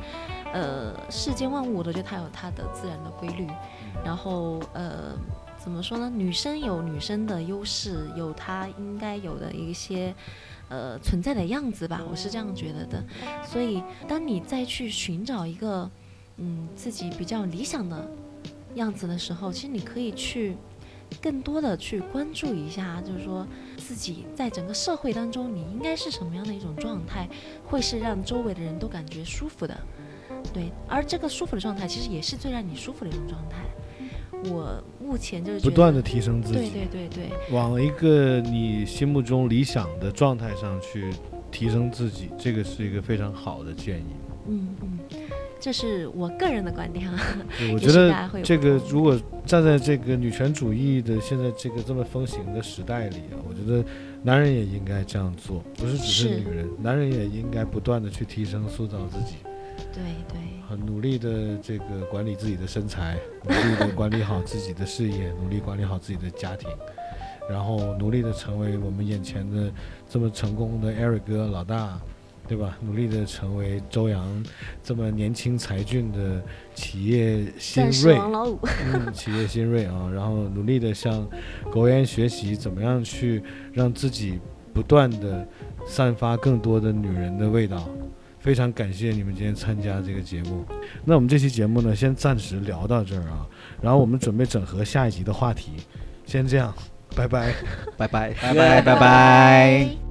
[0.55, 3.47] 呃，世间万物我都觉得它有它的自然的规律，
[4.05, 5.17] 然后呃，
[5.63, 6.11] 怎么说呢？
[6.15, 10.15] 女生有女生的优势，有她应该有的一些
[10.69, 13.05] 呃存在的样子吧，我是这样觉得的。
[13.45, 15.91] 所以，当你再去寻找一个
[16.37, 18.11] 嗯自己比较理想的
[18.75, 20.57] 样子的时候，其实你可以去
[21.21, 27.29] 更多的去关注一下，就是说自己在整个社会当中，你应该是什么样的一种状态，
[27.67, 29.79] 会是让周围的人都感觉舒服的。
[30.53, 33.59] 对，而这个舒服的状态，其实也是最让你舒服的一种状态。
[34.51, 41.11] 我目前就是不断的提升自己，对对对对，往一个你心目中理想的状态上去
[41.51, 44.07] 提升自己，这个是一个非常好的建议。
[44.49, 44.99] 嗯嗯，
[45.61, 47.21] 这是我个人的观点啊。
[47.73, 49.17] 我 觉得这个如果
[49.47, 53.85] 站在这个女权主义的现在这个这么风行的时代里啊，我觉得
[54.25, 59.37] 男人也应该这样做，不是只是是女人，男人也应该不断的去提升、塑造自己，
[59.93, 66.69] 对对，很努力的这个管理自己的身材， 努力的管理好自己的事业，努力管理好自己的家庭，
[67.49, 69.73] 然后努力的成为我们眼前的
[70.09, 72.01] 这么成功的 Eric 哥老大。
[72.49, 72.77] 对吧？
[72.83, 74.45] 努力的成为周洋
[74.83, 76.43] 这么年轻才俊的
[76.75, 78.59] 企业新锐，王老五，
[78.93, 81.27] 嗯，企业新锐啊，然后努力的向
[81.71, 83.41] 狗烟学习，怎么样去
[83.73, 84.41] 让自己
[84.75, 85.47] 不断的
[85.87, 87.89] 散发更多的女人的味道。
[88.43, 90.65] 非常感谢你们今天参加这个节目。
[91.05, 93.47] 那我们这期节目呢，先暂时聊到这儿啊，
[93.81, 95.73] 然后我们准备整合下一集的话题。
[96.27, 96.75] 先这样，
[97.17, 97.55] 拜拜。
[97.97, 98.35] 拜拜。
[98.43, 100.02] 拜拜拜拜。